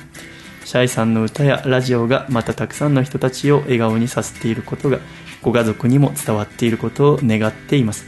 [0.64, 4.98] シャイさんの歌やラジオがまたたくさんの人たちを笑顔にさせていることが
[5.42, 8.06] ご家族にも伝わっていることを願っています。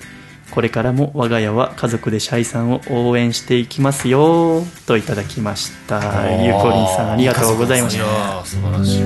[0.50, 5.96] これからも我が家は家族でシャイさんを応援していきますよといただきました。
[6.42, 8.44] ゆうこりんさんありがとうございました。
[8.44, 9.02] 素晴らしい。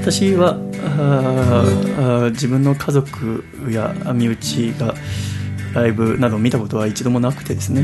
[0.00, 4.94] 私はあーあー自分の家族や身内が
[5.74, 7.82] ライブなど見たことは一度もなくてですね、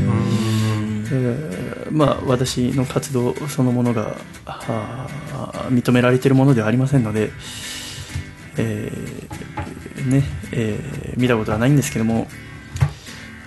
[1.11, 4.15] えーまあ、私の活動そのものが
[5.69, 7.29] 認められているものではありませんので、
[8.57, 9.42] えー
[10.09, 12.27] ねえー見たことはないんですけども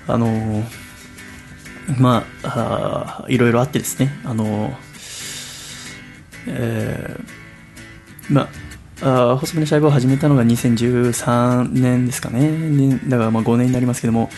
[0.07, 0.65] あのー
[1.99, 4.75] まあいろいろあってですねあのー
[6.49, 8.49] えーまあ
[9.03, 12.51] あー細身の細胞を始めたのが2013年ですかね。
[12.51, 14.31] ねだからまあ5年になりますけども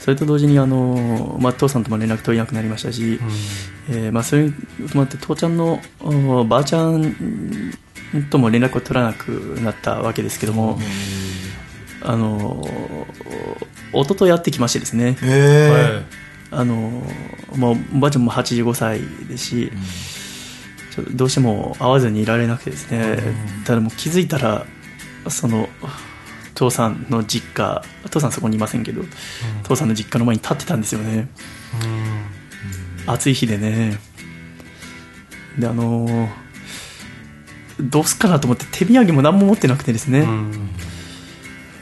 [0.00, 3.20] それと同時にあの、まあ、父さんとも連絡取れなくなりましたし、
[3.90, 4.52] えーまあ、それに
[4.90, 7.14] 伴って父ちゃんのおばあちゃん
[8.30, 9.28] とも連絡を取らなく
[9.62, 10.78] なったわけですけども、
[12.02, 12.66] あの
[13.92, 16.04] 弟とやってきましてですね、え
[16.50, 17.02] あの
[17.56, 19.72] まあ、おばあちゃんも85歳ですし、
[20.90, 23.18] ちょっとどうしても会わずにいられなくてですね、
[23.64, 24.66] ただもう気づいたら
[25.28, 25.68] その
[26.54, 29.02] 父さんの実家父さんそこにいませんけど、
[29.62, 31.28] 父さんの実家の前に立ってたんですよね、
[33.06, 33.98] 暑い日でね。
[35.58, 36.28] であの
[37.82, 40.26] どうすっかなと思って手土産も何も持ってなくてですね、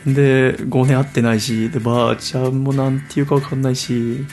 [0.07, 4.25] で5年会ってないしでばあちゃんもなんていうか分かんないし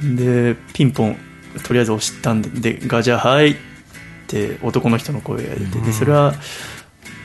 [0.00, 1.16] でピンポン
[1.64, 3.56] とりあえず押したんででガジャはいっ
[4.26, 6.34] て男の人の声が出てでそれは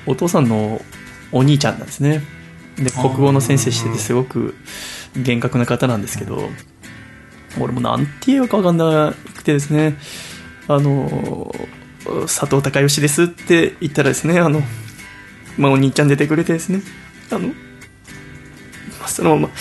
[0.06, 0.82] お父さんの
[1.32, 2.22] お兄ちゃんなんですね。
[2.78, 4.56] で国語の先生しててすごく
[5.16, 6.50] 厳格な方なんですけど
[7.60, 9.98] 俺もなんて言うか分かんなくてですね。
[10.68, 11.54] あの
[12.04, 14.62] 佐藤孝義ですって言ったらですねあの
[15.58, 16.82] まあ、お兄ちゃん出てくれてですね
[17.32, 17.54] あの、ま
[19.06, 19.54] あそのまま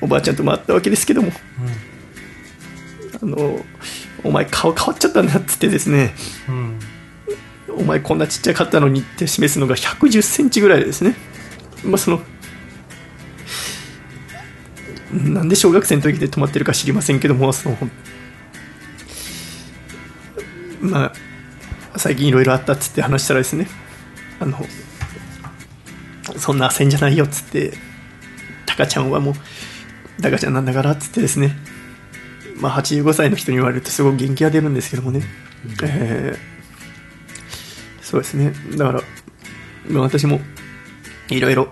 [0.00, 1.32] おばあちゃんとも会ったわけですけども、
[3.20, 3.58] あの
[4.22, 6.14] お前顔変わっちゃったんだっつってですね
[7.68, 11.16] お前こんなちっちゃかったのにって示すのが1 1 0センチぐらいでですね。
[11.84, 12.20] まあその
[15.12, 17.76] なんで小学生の時で止まってるか知りませんけどもその
[20.80, 21.12] まあ
[21.98, 23.68] 最近いろいろあったっつって話したらですね
[24.40, 24.58] あの
[26.36, 27.72] そんな焦んじゃないよっつって
[28.66, 31.56] タカちゃんはもうタカちゃんなんだからっつってですね
[32.60, 35.22] まあ85歳の人に言われるとすごい元気が出るんですけどもね、
[35.82, 36.58] えー
[38.08, 38.54] そうですね。
[38.78, 39.02] だから
[39.86, 40.40] まあ私も
[41.28, 41.68] いろいろ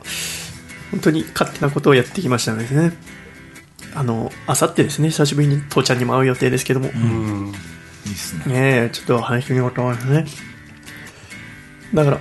[0.90, 2.92] 本当に勝手なことをやってきましたのでね。
[3.94, 5.08] あのあさってですね。
[5.08, 7.54] 久しぶりに父ちゃんにも会う予定ですけども、うん
[8.06, 8.54] いいっすね。
[8.54, 10.24] ねえちょっと話してみようと思いますね。
[11.94, 12.20] だから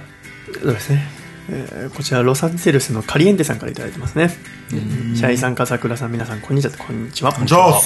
[0.61, 1.07] そうですね、
[1.49, 4.29] えーこちらロサンゼルスのカリエンテさんからいただいてますね。
[4.69, 6.71] シャイさん笠倉さん皆さんこんにちは。
[6.77, 7.31] こんにちは。
[7.45, 7.81] じゃあ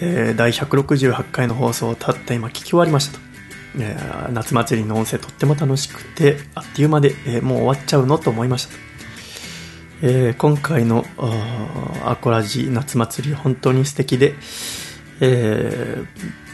[0.00, 3.20] えー第168回の放送をたった今聞き終わりましたと、
[3.78, 8.78] えー夏祭りの音声とっても楽しくてあっという間で、えーもう終わっちゃうのと思いましたと、
[10.02, 14.34] えー今回のあーアコラジ夏祭り本当に素敵で、
[15.24, 16.44] えー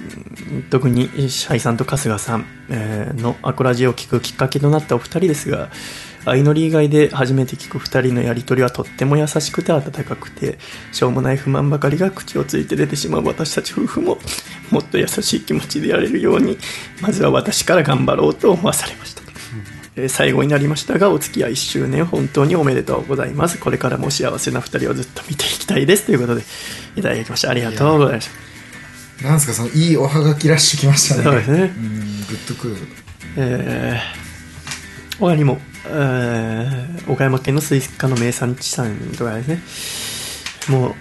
[0.71, 5.71] 特にシャイさんと春日さん、えーのアコラジを聞くきっかけとなったお二人ですが
[6.25, 10.59] 相乗り以外で初めて聞く二人のやりとりはとっても優しくて温かくて
[10.93, 14.19] しょうもない不満ばかりが口をついて出てしまう私たち夫婦も
[14.71, 16.59] もっと優しい気持ちでやれるように
[17.01, 19.31] まずは私から頑張ろうと思わされました、えー
[20.09, 23.59] 最後になりましたがお付き合い1周年本当におめでとうございます。
[23.59, 26.07] これからも幸せな二人をずっと見ていきたいです。
[26.07, 26.43] ということで
[26.97, 27.51] いただきました。
[27.51, 28.50] ありがとうございました
[29.23, 31.23] なんすかそのいいおはがきらしきましたね。
[31.23, 31.59] そうですね。
[31.63, 32.77] うんグッとくる。
[33.37, 39.63] えー、他にも、えー岡山県のスイカの名産地さんとかですね、
[40.77, 40.95] も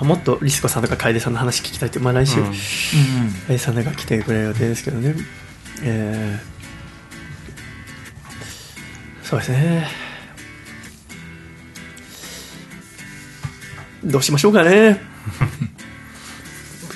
[0.00, 2.52] う、もっとリスコさんとか楓さんの話聞きたいって、まあ来週、うん。
[3.46, 5.14] 楓さんが来てくれる予定ですけどね、
[5.82, 6.52] えー
[9.32, 9.86] そうですね。
[14.04, 15.00] どうしましょうかね。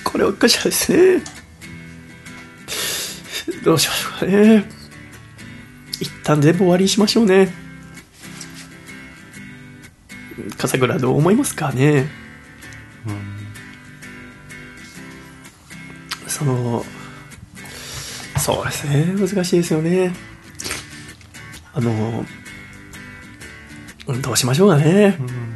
[0.07, 1.23] これおかしいですね。
[3.65, 4.65] どうしましょうかね。
[6.01, 7.53] 一旦全部終わりにしましょうね。
[10.57, 12.09] 笠倉どう思いますかね。
[13.07, 13.37] うん
[16.29, 16.85] その、
[18.39, 20.15] そうですね、難しいですよね。
[21.75, 22.25] あの、
[24.07, 25.19] うんどうしましょうかね。
[25.19, 25.56] 一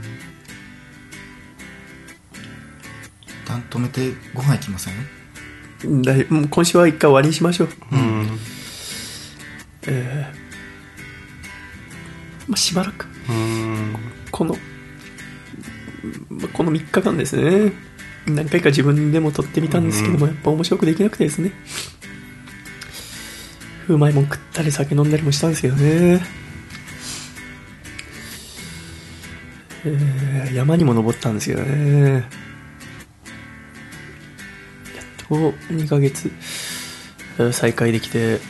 [3.51, 4.91] 旦止めてご飯行きませ
[5.87, 6.03] ん？
[6.03, 7.69] だいもう今週は一回終わりにしましょう。
[7.93, 8.39] うん。
[9.89, 10.41] えー
[12.49, 13.07] まあ、しばらく。
[13.29, 13.97] うん。
[14.31, 14.57] この
[16.29, 17.73] まあこの3日間ですね。
[18.27, 21.53] 何回か自分でも撮ってみたんですけども、やっぱ面白くできなくてですね。
[23.89, 26.23] うまいもん食ったり酒飲んだりもしたんですけどね、
[29.85, 32.25] えー山にも登ったんですけどね
[35.31, 36.31] やっと2ヶ月
[37.53, 38.41] 再開できて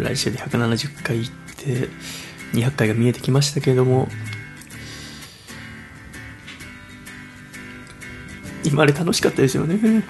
[0.00, 1.88] 来週で170回行って
[2.52, 4.08] 200回が見えてきましたけれども
[8.64, 10.04] 今あれ楽しかったですよね。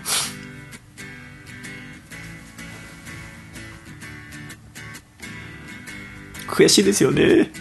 [6.49, 7.53] 悔しいですよね。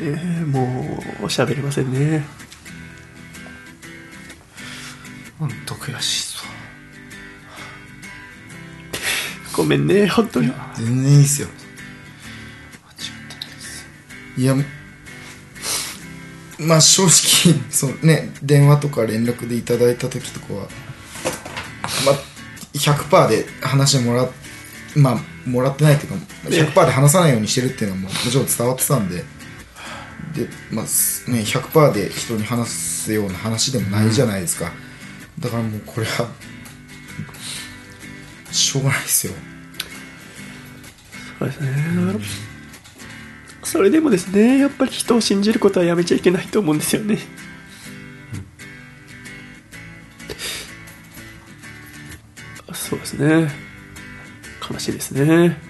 [0.00, 2.24] ねもう喋れませんね。
[5.38, 6.52] ほんと悔しいっすわ。
[9.56, 10.52] ごめんね本当に。
[10.76, 11.48] 全然いいっすよ。
[14.36, 14.54] いや
[16.58, 17.10] まあ正直
[17.70, 20.60] そうね電話とか連絡でいただいた時とかは
[22.06, 22.14] まあ
[22.74, 24.30] 100%で話もらっ
[24.96, 29.24] まあもらってないというか100%で話さないようにしてるっていうのはもうもちろん伝わってたんで
[30.34, 34.72] でまあすね100%で人に話すような話でもないじゃないですか、
[35.38, 36.28] だからもうこれは
[38.52, 39.32] しょうがないですよ。
[41.38, 41.70] そうですね。
[43.62, 47.18] それでもですねやっぱり人を信じることはやめちゃいけないと思うんですよね。
[52.72, 53.50] そうですね。
[54.68, 55.69] 悲しいですね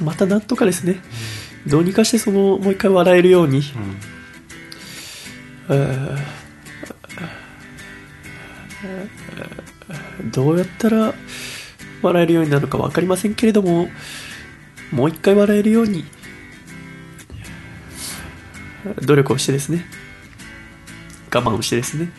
[0.04, 1.00] またなんとかですね。
[1.66, 3.62] どうにかしてそのもう一回笑えるように、
[5.68, 6.38] えー
[10.32, 11.14] どうやったら
[12.02, 13.88] 笑えるようになるのか分かりませんけれども
[14.92, 16.04] もう一回笑えるように
[19.04, 19.84] 努力をしてですね
[21.32, 22.10] 我慢をしてですね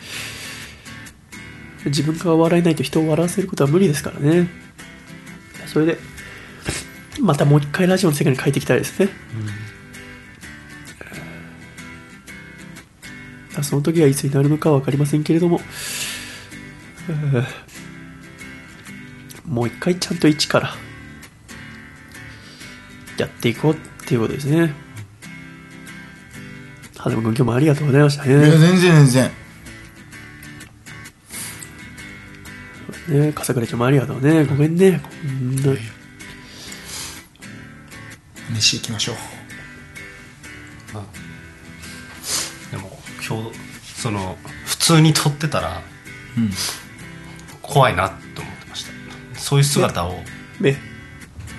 [1.86, 4.48] 自分が笑えないと人を笑わせることは無理ですからね
[5.66, 5.98] それで
[7.20, 9.10] またもう一回ラジオの世界に帰ってきたいですね、
[13.62, 15.60] その時はいつになるのかは分かりませんけれども
[17.08, 17.44] うん
[19.54, 20.74] もう一回ちゃんと一から
[23.18, 24.72] やっていこうっていうことですね。
[26.96, 28.50] はでも君今日もありがとうございましたいやね。
[28.50, 29.30] 全然全然
[33.08, 34.44] ね笠倉ちゃんもありがとうね。
[34.44, 35.00] ごめんね。
[35.02, 35.76] こんな
[38.54, 39.16] 飯行きましょう。
[42.70, 43.58] でも今日
[44.00, 44.36] その
[44.66, 45.82] 普通に撮ってたら
[46.36, 46.50] うん。
[47.62, 48.90] 怖いなって思ってました。
[49.38, 50.22] そういう姿を
[50.60, 50.76] ね、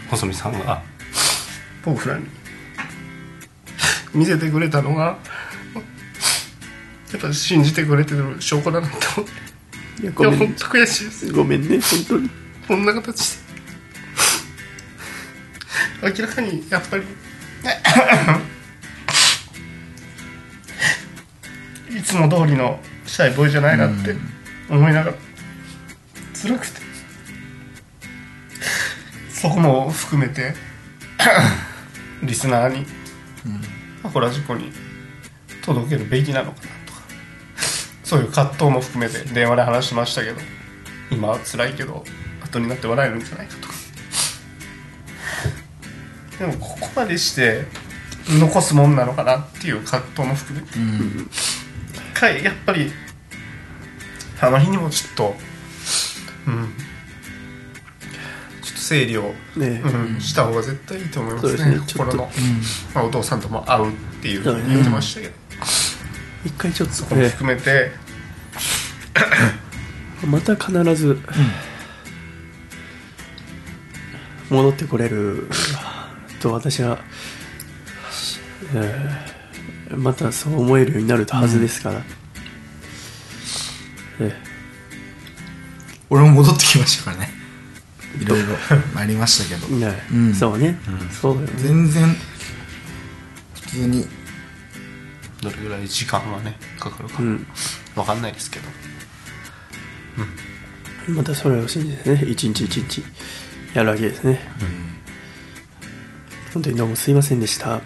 [0.10, 0.84] 細見さんが
[1.86, 2.26] 僕らに。
[4.14, 5.18] 見せてくれたのが
[7.14, 10.04] やっぱ信じてくれてる証拠だなって思って。
[10.04, 10.66] いや本当。
[10.66, 11.32] 悔しいです。
[11.32, 12.30] ごめんね、本当に。
[12.68, 13.41] こんな形で
[16.02, 17.04] 明らかにやっぱり。
[21.98, 24.16] いつも通りのシャイボーイじゃないなって
[24.70, 25.18] 思いながら。
[26.34, 26.82] 辛くて。
[29.30, 30.56] そこも含めて。
[32.24, 32.86] リスナーに。
[34.04, 34.72] アコラジコに。
[35.62, 37.02] 届けるべきなのかなとか。
[38.04, 39.20] そういう葛藤も含めて。
[39.26, 40.42] 電話で話しましたけど。
[41.12, 42.04] 今は辛いけど
[42.42, 43.71] 後になって笑えるんじゃないかとか
[46.42, 47.66] でもここまでして
[48.28, 50.80] 残すもんなのかなっていう葛藤も含めて。
[50.80, 51.30] うん。
[51.30, 52.92] 一回やっぱり
[54.42, 55.36] あまりにもちょっと
[56.48, 56.74] うん。
[58.64, 59.84] ちょっと整理を、ね。
[59.86, 61.76] うん、した方が絶対いいと思いますね。
[61.76, 61.80] ね。
[61.88, 62.32] 心の、
[62.96, 65.34] まあ、お父さんとも会うっていうふうに言ってましたけど、
[66.44, 66.96] 一回ちょっと。
[66.96, 67.92] そこもね、含めて、
[70.26, 71.20] また必ず、
[74.50, 75.48] 戻ってこれる
[76.42, 77.00] と私は、
[78.76, 79.42] えー
[79.98, 82.02] またそう思えるようになるはずですから、
[84.22, 84.34] え
[86.10, 87.30] 俺も戻ってきましたからね。
[88.20, 88.48] いろいろ
[88.96, 89.68] ありましたけど。
[89.68, 90.34] ーねうん。
[90.34, 90.80] そうね、
[91.22, 91.54] そうだよね。
[91.58, 92.16] 全然
[93.56, 94.08] 普通に
[95.42, 97.16] どれぐらい時間はねかかるか。
[97.20, 97.48] うん。
[97.96, 98.70] わかんないですけど、
[101.14, 103.04] またそれを信じてね一日一日
[103.74, 104.40] やるわけですね、
[106.54, 107.68] 本当にどうもすいませんでした。
[107.68, 107.82] ま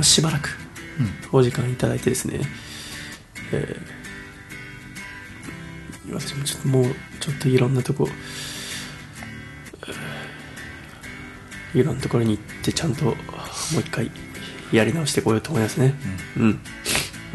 [0.00, 0.50] あしばらく
[1.32, 2.40] お時間いただいてですね、
[3.52, 3.96] えー
[6.12, 6.84] 私もちょっともう
[7.18, 8.08] ちょっといろんなとこ
[11.74, 13.16] いろんなところに行ってちゃんともう
[13.80, 14.10] 一回
[14.72, 15.94] やり直してこようと思いますね。
[16.36, 16.60] うん。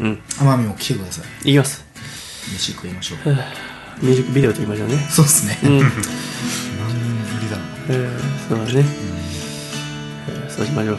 [0.00, 1.52] うん、奄美も来てください。
[1.52, 1.84] 行きます。
[2.54, 3.18] 飯食いましょう。
[4.04, 4.96] ミュージックビデオ撮りましょうね。
[5.10, 5.58] そうですね。
[5.64, 5.78] うん。
[5.78, 5.96] 何年
[7.36, 7.66] ぶりだろう。
[7.88, 9.11] えーそうだね、えー
[10.52, 10.98] そうしましょう。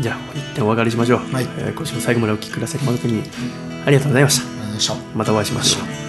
[0.00, 1.44] じゃあ一旦お別れしましょう、はい。
[1.58, 3.22] えー今週も最後までお聴きくださり誠に
[3.86, 4.40] ありがとうございまし
[4.88, 4.94] た。
[5.14, 6.03] またお会いしましょう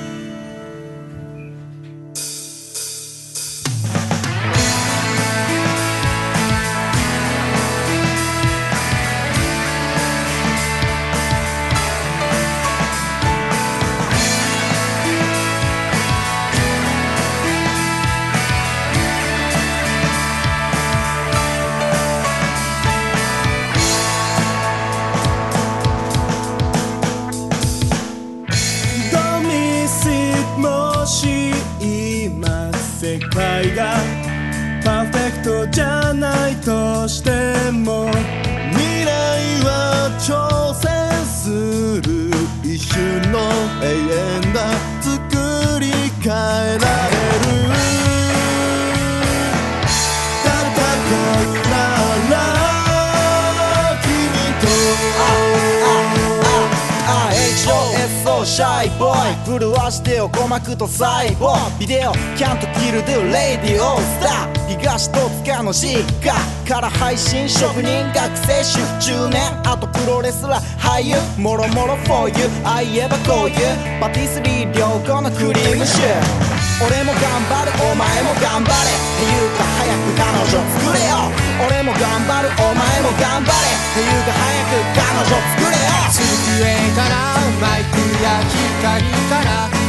[60.75, 66.35] と細胞ビデオキャントキルドゥレディオスター東戸塚の実家
[66.67, 72.35] から配信職人学生主婦中年あとプロレスラー俳優もろもろ for you.
[72.65, 81.31] あいえばこういうパティスリー良好のクリームシュー俺も頑張るお前も頑張れっていうか早く彼女作れよ
[81.71, 86.67] 俺も頑張るお前も頑張れっていうか早く彼女作れよ机
[86.99, 88.43] からマイクや
[88.83, 89.84] 光から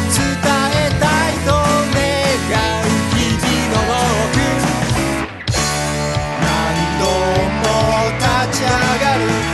[8.46, 9.45] 立ち上がる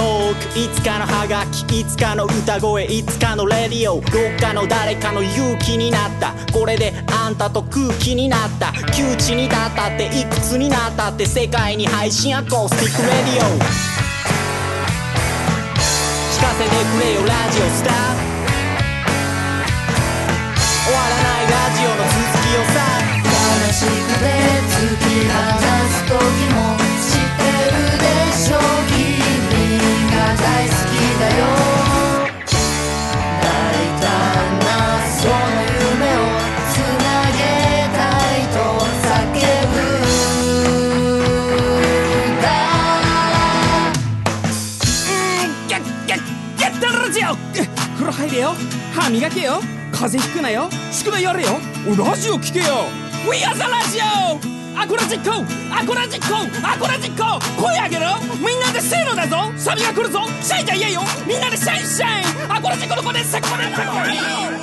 [0.00, 13.60] トークいつかのハガキいつかの歌声いつかのレディオどっかの誰かの勇気になったこれであんたと空気になった窮地に立ったっていくつになったって世界に配信アコースティック radio。
[16.32, 17.92] 聞かせてくれよラジオスター。
[20.88, 22.80] 終わらないラジオの続きをさ。
[23.68, 24.24] 悲しくて
[24.64, 25.36] 突き放
[25.92, 26.16] す時
[26.54, 26.79] も
[49.10, 49.60] 歯磨けよ。
[49.90, 50.70] 風邪ひくなよ。
[50.92, 51.58] 宿題やれよ。
[51.98, 52.86] ラジオ聞けよ。
[53.28, 54.38] We are the ラジオ
[54.80, 58.16] アコラジッコアコラジッコアコラジッコ声上げろ。
[58.38, 59.52] みんなでせーのだぞ。
[59.56, 60.20] サビが来るぞ。
[60.40, 61.00] シャイじゃ言えよ。
[61.26, 62.24] みんなでシャイシャイ。
[62.48, 64.59] アコラジッコの子でセコレみんな